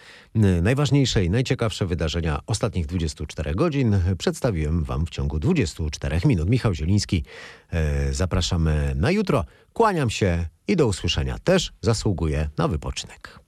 Najważniejsze 0.61 1.25
i 1.25 1.29
najciekawsze 1.29 1.85
wydarzenia 1.85 2.39
ostatnich 2.47 2.85
24 2.85 3.55
godzin 3.55 3.99
przedstawiłem 4.17 4.83
Wam 4.83 5.05
w 5.05 5.09
ciągu 5.09 5.39
24 5.39 6.19
minut. 6.25 6.49
Michał 6.49 6.73
Zieliński, 6.73 7.23
zapraszamy 8.11 8.93
na 8.95 9.11
jutro. 9.11 9.45
Kłaniam 9.73 10.09
się 10.09 10.45
i 10.67 10.75
do 10.75 10.87
usłyszenia. 10.87 11.37
Też 11.43 11.73
zasługuję 11.81 12.49
na 12.57 12.67
wypoczynek. 12.67 13.39